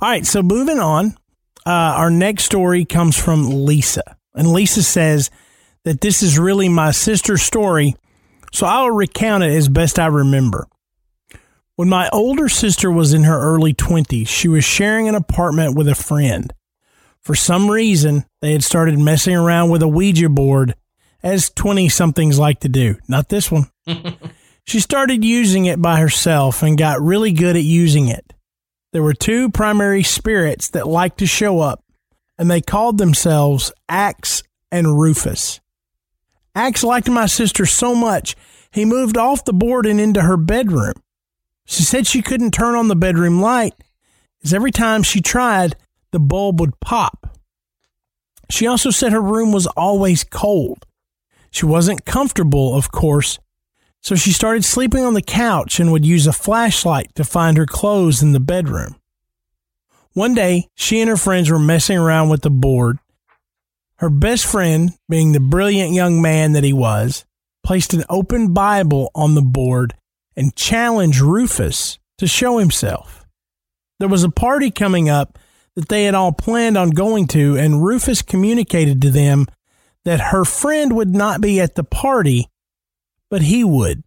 [0.00, 1.16] All right, so moving on.
[1.64, 4.16] Uh, our next story comes from Lisa.
[4.34, 5.30] And Lisa says
[5.84, 7.94] that this is really my sister's story,
[8.54, 10.68] so I'll recount it as best I remember.
[11.74, 15.88] When my older sister was in her early 20s, she was sharing an apartment with
[15.88, 16.52] a friend.
[17.20, 20.76] For some reason, they had started messing around with a Ouija board,
[21.20, 22.96] as 20 somethings like to do.
[23.08, 23.70] Not this one.
[24.64, 28.34] she started using it by herself and got really good at using it.
[28.92, 31.82] There were two primary spirits that liked to show up,
[32.38, 35.60] and they called themselves Axe and Rufus.
[36.54, 38.36] Axe liked my sister so much,
[38.70, 40.94] he moved off the board and into her bedroom.
[41.64, 43.74] She said she couldn't turn on the bedroom light,
[44.42, 45.76] as every time she tried,
[46.10, 47.38] the bulb would pop.
[48.50, 50.86] She also said her room was always cold.
[51.50, 53.38] She wasn't comfortable, of course,
[54.00, 57.66] so she started sleeping on the couch and would use a flashlight to find her
[57.66, 58.96] clothes in the bedroom.
[60.12, 62.98] One day, she and her friends were messing around with the board.
[63.98, 67.24] Her best friend, being the brilliant young man that he was,
[67.64, 69.94] placed an open Bible on the board
[70.36, 73.24] and challenged Rufus to show himself.
[74.00, 75.38] There was a party coming up
[75.76, 79.46] that they had all planned on going to, and Rufus communicated to them
[80.04, 82.48] that her friend would not be at the party,
[83.30, 84.02] but he would.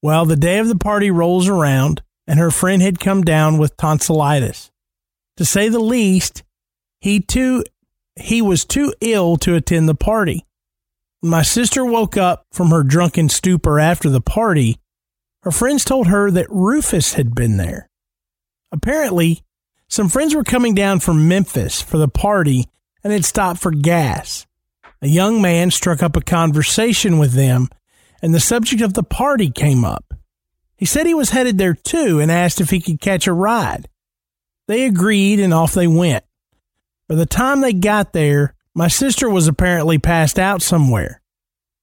[0.00, 3.76] Well, the day of the party rolls around, and her friend had come down with
[3.76, 4.70] tonsillitis.
[5.36, 6.42] To say the least,
[7.00, 7.64] he too
[8.16, 10.44] he was too ill to attend the party.
[11.22, 14.78] My sister woke up from her drunken stupor after the party.
[15.42, 17.88] Her friends told her that Rufus had been there.
[18.72, 19.42] Apparently,
[19.88, 22.66] some friends were coming down from Memphis for the party
[23.04, 24.46] and had stopped for gas.
[25.00, 27.68] A young man struck up a conversation with them,
[28.22, 30.14] and the subject of the party came up.
[30.76, 33.88] He said he was headed there too and asked if he could catch a ride.
[34.68, 36.24] They agreed and off they went.
[37.12, 41.20] By the time they got there, my sister was apparently passed out somewhere.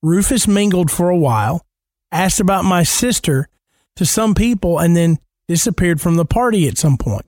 [0.02, 1.68] Rufus mingled for a while,
[2.12, 3.48] asked about my sister
[3.98, 7.28] to some people, and then disappeared from the party at some point.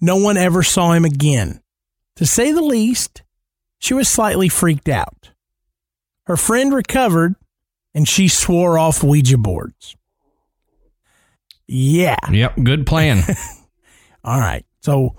[0.00, 1.60] No one ever saw him again.
[2.16, 3.22] To say the least,
[3.78, 5.30] she was slightly freaked out.
[6.26, 7.36] Her friend recovered
[7.94, 9.94] and she swore off Ouija boards.
[11.68, 12.16] Yeah.
[12.28, 13.22] Yep, good plan.
[14.24, 14.66] All right.
[14.80, 15.14] So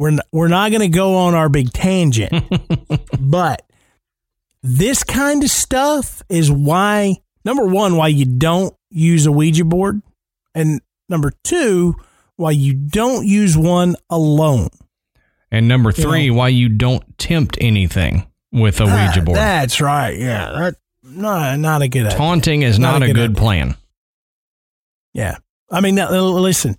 [0.00, 2.32] we're n- we're not going to go on our big tangent,
[3.20, 3.62] but
[4.62, 10.02] this kind of stuff is why number one why you don't use a Ouija board,
[10.54, 11.94] and number two
[12.36, 14.68] why you don't use one alone.
[15.50, 19.36] and number three, why you don't tempt anything with a Ouija Ah, board.
[19.36, 20.16] That's right.
[20.18, 20.50] Yeah.
[20.50, 22.16] That, no, not a good idea.
[22.18, 23.76] Taunting is Not not, a a good good plan.
[25.12, 25.36] Yeah.
[25.70, 26.76] I mean, now, listen,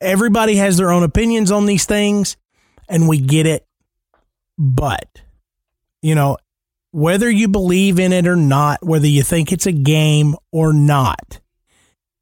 [0.00, 2.36] everybody has their own opinions on these things,
[2.88, 3.66] and we get it.
[4.56, 5.22] But,
[6.02, 6.36] you know,
[6.90, 11.40] whether you believe in it or not, whether you think it's a game or not,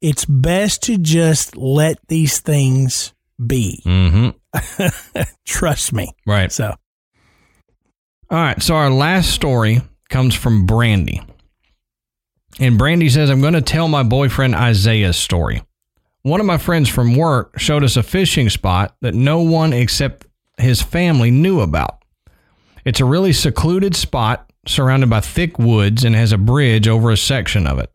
[0.01, 3.13] it's best to just let these things
[3.43, 3.81] be.
[3.85, 5.21] Mm-hmm.
[5.45, 6.09] Trust me.
[6.25, 6.51] Right.
[6.51, 6.75] So,
[8.29, 8.61] All right.
[8.61, 11.21] So our last story comes from Brandy.
[12.59, 15.61] And Brandy says, I'm going to tell my boyfriend Isaiah's story.
[16.27, 20.27] One of my friends from work showed us a fishing spot that no one except
[20.57, 22.03] his family knew about.
[22.83, 27.15] It's a really secluded spot surrounded by thick woods and has a bridge over a
[27.15, 27.93] section of it.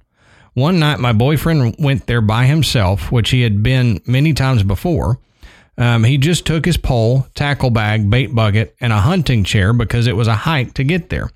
[0.55, 5.19] One night, my boyfriend went there by himself, which he had been many times before.
[5.77, 10.07] Um, he just took his pole, tackle bag, bait bucket, and a hunting chair because
[10.07, 11.29] it was a hike to get there.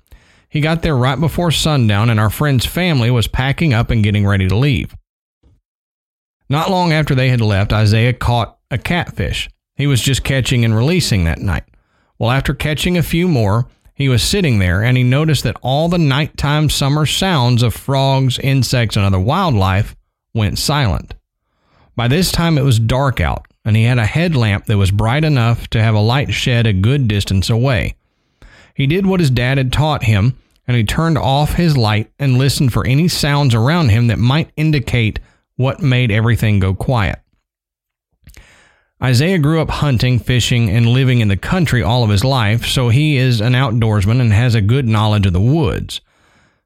[0.49, 4.25] He got there right before sundown, and our friend's family was packing up and getting
[4.25, 4.95] ready to leave.
[6.49, 9.49] Not long after they had left, Isaiah caught a catfish.
[9.75, 11.63] He was just catching and releasing that night.
[12.17, 15.89] Well, after catching a few more, he was sitting there and he noticed that all
[15.89, 19.95] the nighttime summer sounds of frogs, insects, and other wildlife
[20.33, 21.13] went silent.
[21.95, 25.23] By this time, it was dark out, and he had a headlamp that was bright
[25.23, 27.95] enough to have a light shed a good distance away.
[28.75, 30.37] He did what his dad had taught him,
[30.67, 34.51] and he turned off his light and listened for any sounds around him that might
[34.55, 35.19] indicate
[35.57, 37.19] what made everything go quiet.
[39.03, 42.89] Isaiah grew up hunting, fishing, and living in the country all of his life, so
[42.89, 46.01] he is an outdoorsman and has a good knowledge of the woods.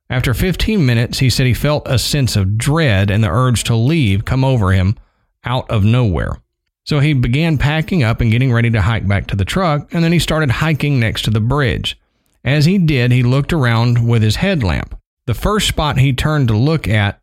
[0.10, 3.76] After 15 minutes, he said he felt a sense of dread and the urge to
[3.76, 4.98] leave come over him
[5.46, 6.42] out of nowhere.
[6.84, 10.04] So he began packing up and getting ready to hike back to the truck, and
[10.04, 11.98] then he started hiking next to the bridge.
[12.44, 14.98] As he did, he looked around with his headlamp.
[15.28, 17.21] The first spot he turned to look at,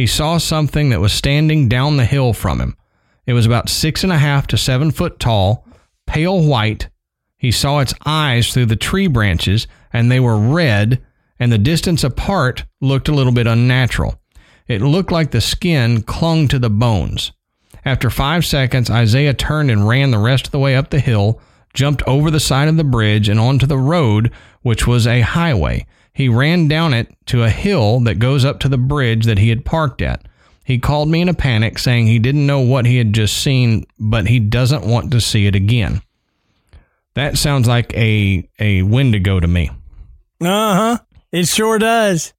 [0.00, 2.74] he saw something that was standing down the hill from him.
[3.26, 5.66] It was about six and a half to seven foot tall,
[6.06, 6.88] pale white.
[7.36, 11.02] He saw its eyes through the tree branches, and they were red,
[11.38, 14.18] and the distance apart looked a little bit unnatural.
[14.66, 17.32] It looked like the skin clung to the bones.
[17.84, 21.42] After five seconds, Isaiah turned and ran the rest of the way up the hill,
[21.74, 24.32] jumped over the side of the bridge and onto the road,
[24.62, 25.84] which was a highway.
[26.20, 29.48] He ran down it to a hill that goes up to the bridge that he
[29.48, 30.26] had parked at.
[30.66, 33.86] He called me in a panic, saying he didn't know what he had just seen,
[33.98, 36.02] but he doesn't want to see it again.
[37.14, 39.70] That sounds like a, a Wendigo to me.
[40.42, 40.98] uh huh.
[41.32, 42.34] It sure does.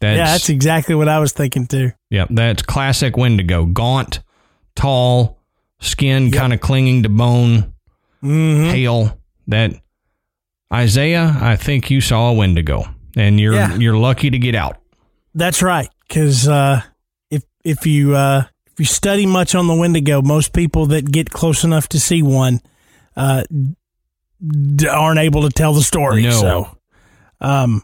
[0.00, 1.92] That's, yeah, that's exactly what I was thinking too.
[2.10, 3.64] Yep, that's classic Wendigo.
[3.64, 4.20] Gaunt,
[4.74, 5.38] tall,
[5.80, 7.72] skin kind of clinging to bone,
[8.22, 8.72] Mm-hmm.
[8.72, 9.18] pale.
[9.46, 9.72] That
[10.72, 12.84] Isaiah, I think you saw a Wendigo,
[13.16, 13.74] and you're Yeah.
[13.76, 14.76] you're lucky to get out.
[15.34, 15.88] That's right.
[16.06, 16.82] Because uh,
[17.30, 21.30] if if you uh, if you study much on the Wendigo, most people that get
[21.30, 22.60] close enough to see one
[23.16, 23.42] uh,
[24.40, 26.22] d- aren't able to tell the story.
[26.22, 26.30] No.
[26.30, 26.78] So,
[27.40, 27.82] um,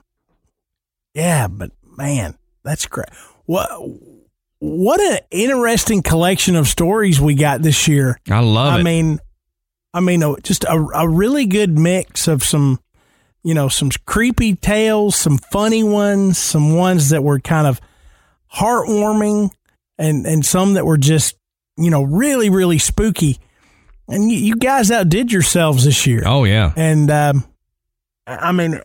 [1.14, 3.08] yeah, but man, that's great.
[3.46, 3.68] What
[4.60, 8.18] what an interesting collection of stories we got this year.
[8.30, 8.82] I love I it.
[8.84, 9.18] mean,
[9.92, 12.78] I mean, uh, just a, a really good mix of some,
[13.44, 17.80] you know, some creepy tales, some funny ones, some ones that were kind of
[18.54, 19.50] heartwarming,
[19.98, 21.36] and and some that were just,
[21.76, 23.38] you know, really really spooky.
[24.08, 26.22] And you, you guys outdid yourselves this year.
[26.26, 27.44] oh yeah, And um,
[28.26, 28.80] I mean,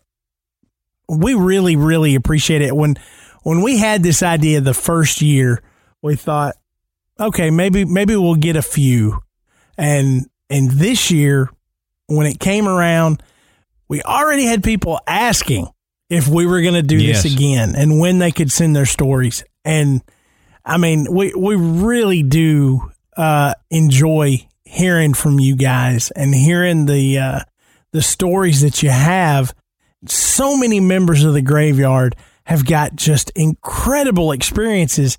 [1.09, 2.75] we really, really appreciate it.
[2.75, 2.95] When
[3.43, 5.61] when we had this idea the first year,
[6.01, 6.55] we thought,
[7.19, 9.21] okay, maybe maybe we'll get a few,
[9.77, 11.49] and and this year,
[12.07, 13.21] when it came around,
[13.87, 15.67] we already had people asking
[16.09, 17.23] if we were going to do Yes.
[17.23, 19.43] this again and when they could send their stories.
[19.65, 20.01] And
[20.65, 27.17] I mean, we we really do uh, enjoy hearing from you guys and hearing the
[27.19, 27.39] uh,
[27.91, 29.53] the stories that you have.
[30.07, 32.15] So many members of the graveyard
[32.45, 35.17] have got just incredible experiences,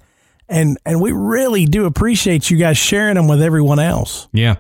[0.48, 4.28] and and we really do appreciate you guys sharing them with everyone else.
[4.32, 4.56] Yeah.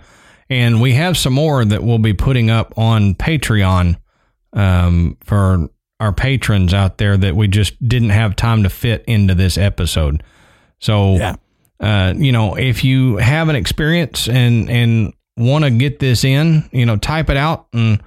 [0.50, 3.96] And we have some more that we'll be putting up on Patreon
[4.54, 5.68] um, for
[6.00, 10.22] our patrons out there that we just didn't have time to fit into this episode.
[10.78, 11.34] So, Yeah.
[11.80, 16.68] uh, you know, if you have an experience and, and want to get this in,
[16.72, 18.00] you know, type it out and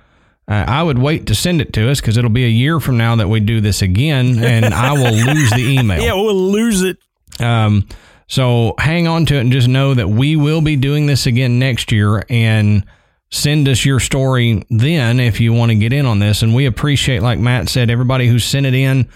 [0.47, 2.97] uh, I would wait to send it to us because it'll be a year from
[2.97, 6.01] now that we do this again and I will lose the email.
[6.01, 6.97] Yeah, we'll lose it.
[7.39, 7.87] Um,
[8.31, 11.59] so hang on to it and just know that we will be doing this again
[11.59, 12.85] next year and
[13.29, 16.41] send us your story then if you want to get in on this.
[16.41, 19.09] And we appreciate, like Matt said, everybody who sent it in.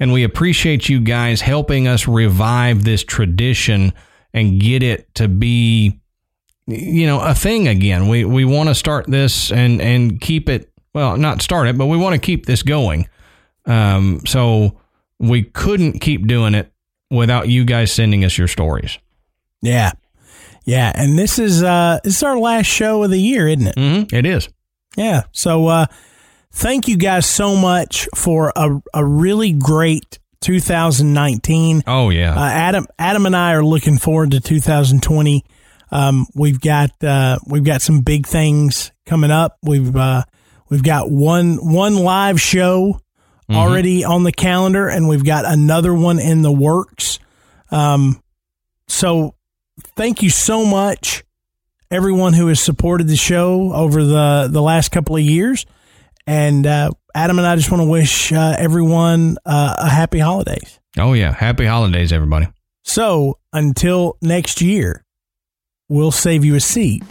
[0.00, 3.92] And we appreciate you guys helping us revive this tradition
[4.32, 6.00] and get it to be,
[6.66, 8.08] you know, a thing again.
[8.08, 10.72] We we want to start this and and keep it.
[10.94, 13.06] Well, not start it, but we want to keep this going.
[13.66, 14.80] Um, so
[15.18, 16.71] we couldn't keep doing it
[17.12, 18.98] without you guys sending us your stories.
[19.60, 19.92] Yeah.
[20.64, 20.92] Yeah.
[20.94, 23.76] And this is uh this is our last show of the year, isn't it?
[23.76, 24.14] Mm-hmm.
[24.14, 24.48] It is.
[24.96, 25.22] Yeah.
[25.32, 25.86] So uh
[26.50, 31.82] thank you guys so much for a, a really great 2019.
[31.86, 32.34] Oh yeah.
[32.34, 35.44] Uh, Adam Adam and I are looking forward to 2020.
[35.90, 39.58] Um, we've got uh, we've got some big things coming up.
[39.62, 40.24] We've uh,
[40.70, 43.01] we've got one one live show
[43.54, 47.18] already on the calendar, and we've got another one in the works.
[47.70, 48.22] Um,
[48.88, 49.34] so
[49.96, 51.24] thank you so much,
[51.90, 55.66] everyone who has supported the show over the the last couple of years.
[56.26, 60.78] And uh, Adam and I just want to wish uh, everyone uh, a happy holidays.
[60.98, 61.32] oh yeah.
[61.32, 62.46] Happy holidays, everybody.
[62.84, 65.04] So until next year,
[65.88, 67.02] we'll save you a seat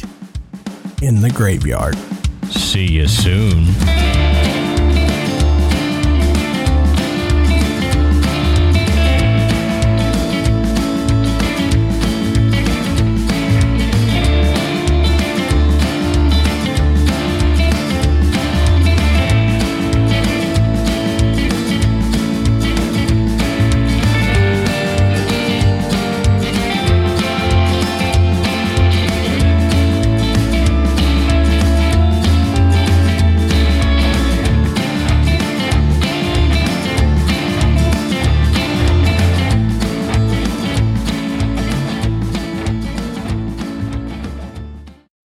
[1.01, 1.97] in the graveyard.
[2.51, 3.65] See you soon.